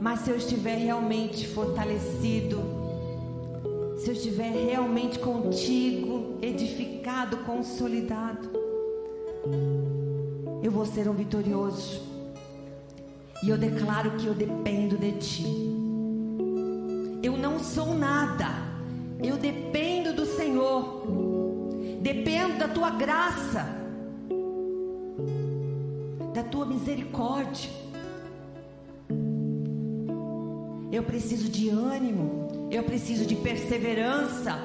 mas 0.00 0.20
se 0.20 0.30
eu 0.30 0.36
estiver 0.36 0.76
realmente 0.76 1.48
fortalecido, 1.48 2.60
se 3.98 4.08
eu 4.08 4.14
estiver 4.14 4.52
realmente 4.52 5.18
contigo, 5.18 6.38
edificado, 6.40 7.38
consolidado, 7.38 8.50
eu 10.62 10.70
vou 10.70 10.86
ser 10.86 11.08
um 11.08 11.12
vitorioso. 11.12 12.00
E 13.42 13.48
eu 13.48 13.58
declaro 13.58 14.12
que 14.12 14.26
eu 14.26 14.34
dependo 14.34 14.96
de 14.96 15.12
ti. 15.12 15.44
Eu 17.20 17.36
não 17.36 17.58
sou 17.58 17.94
nada. 17.94 18.46
Eu 19.20 19.36
dependo 19.36 20.12
do 20.12 20.24
Senhor. 20.24 21.04
Dependo 22.00 22.58
da 22.58 22.68
tua 22.68 22.90
graça. 22.90 23.81
Misericórdia. 26.72 27.70
Eu 30.90 31.02
preciso 31.02 31.50
de 31.50 31.68
ânimo. 31.68 32.68
Eu 32.70 32.82
preciso 32.82 33.26
de 33.26 33.36
perseverança. 33.36 34.58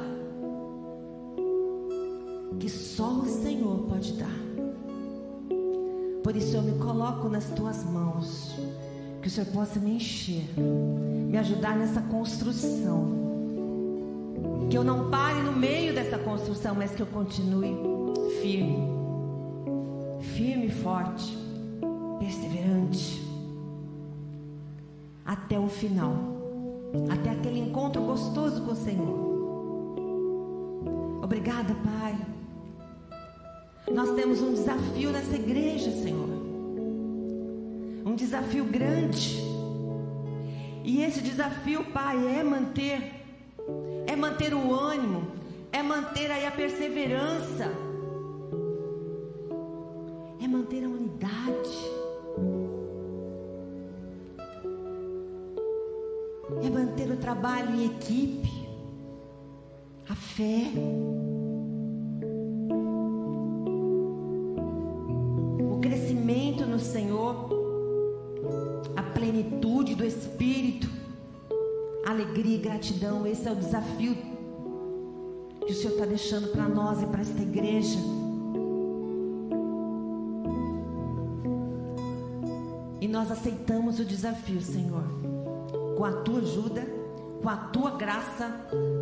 Que 2.59 2.69
só 2.69 3.09
o 3.09 3.25
Senhor 3.25 3.79
pode 3.89 4.13
dar. 4.13 4.37
Por 6.23 6.35
isso 6.35 6.55
eu 6.55 6.61
me 6.61 6.77
coloco 6.79 7.29
nas 7.29 7.45
tuas 7.51 7.83
mãos. 7.83 8.55
Que 9.21 9.27
o 9.27 9.31
Senhor 9.31 9.47
possa 9.51 9.79
me 9.79 9.95
encher, 9.95 10.45
me 10.57 11.37
ajudar 11.37 11.77
nessa 11.77 12.01
construção. 12.01 13.17
Que 14.69 14.77
eu 14.77 14.83
não 14.83 15.09
pare 15.09 15.41
no 15.41 15.51
meio 15.51 15.93
dessa 15.93 16.17
construção, 16.17 16.75
mas 16.75 16.91
que 16.91 17.01
eu 17.01 17.07
continue 17.07 17.75
firme, 18.41 18.87
firme 20.35 20.67
e 20.67 20.71
forte, 20.71 21.46
até 25.47 25.57
o 25.57 25.69
final, 25.69 26.13
até 27.09 27.29
aquele 27.29 27.59
encontro 27.59 28.01
gostoso 28.01 28.61
com 28.63 28.73
o 28.73 28.75
Senhor. 28.75 29.27
Obrigada, 31.23 31.73
Pai 31.73 31.97
nós 33.91 34.11
temos 34.15 34.41
um 34.41 34.53
desafio 34.53 35.11
nessa 35.11 35.35
igreja, 35.35 35.89
Senhor. 35.91 36.27
Um 38.05 38.15
desafio 38.15 38.65
grande. 38.65 39.41
E 40.83 41.01
esse 41.01 41.21
desafio, 41.21 41.83
Pai, 41.85 42.17
é 42.37 42.43
manter 42.43 43.13
é 44.05 44.15
manter 44.15 44.53
o 44.53 44.73
ânimo, 44.73 45.27
é 45.71 45.81
manter 45.81 46.31
aí 46.31 46.45
a 46.45 46.51
perseverança. 46.51 47.86
Equipe. 57.87 58.67
A 60.07 60.15
fé. 60.15 60.71
no 66.77 66.83
Senhor, 66.83 67.49
a 68.95 69.01
plenitude 69.01 69.95
do 69.95 70.05
Espírito, 70.05 70.87
alegria 72.05 72.55
e 72.55 72.59
gratidão. 72.59 73.25
Esse 73.25 73.47
é 73.47 73.51
o 73.51 73.55
desafio 73.55 74.15
que 75.65 75.71
o 75.71 75.75
Senhor 75.75 75.93
está 75.93 76.05
deixando 76.05 76.49
para 76.49 76.69
nós 76.69 77.01
e 77.01 77.07
para 77.07 77.21
esta 77.21 77.41
igreja. 77.41 77.97
E 83.01 83.07
nós 83.07 83.31
aceitamos 83.31 83.99
o 83.99 84.05
desafio, 84.05 84.61
Senhor. 84.61 85.03
Com 85.97 86.05
a 86.05 86.11
tua 86.21 86.37
ajuda, 86.37 86.85
com 87.41 87.49
a 87.49 87.57
tua 87.57 87.91
graça, 87.91 88.49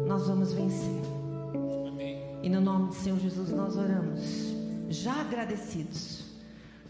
nós 0.07 0.27
vamos 0.27 0.53
vencer. 0.53 1.01
Amém. 1.87 2.21
E 2.43 2.49
no 2.49 2.61
nome 2.61 2.89
do 2.89 2.95
Senhor 2.95 3.19
Jesus 3.19 3.51
nós 3.51 3.77
oramos, 3.77 4.53
já 4.89 5.21
agradecidos 5.21 6.25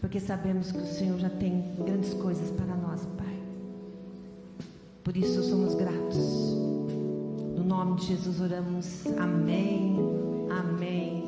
porque 0.06 0.20
sabemos 0.20 0.70
que 0.70 0.78
o 0.78 0.86
Senhor 0.86 1.18
já 1.18 1.30
tem 1.30 1.64
grandes 1.84 2.14
coisas 2.14 2.50
para 2.52 2.76
nós, 2.76 3.04
Pai. 3.16 3.38
Por 5.02 5.16
isso 5.16 5.42
somos 5.42 5.74
gratos. 5.74 6.16
No 7.56 7.64
nome 7.64 7.96
de 7.96 8.06
Jesus 8.06 8.40
oramos. 8.40 9.04
Amém. 9.18 9.96
Amém. 10.50 11.25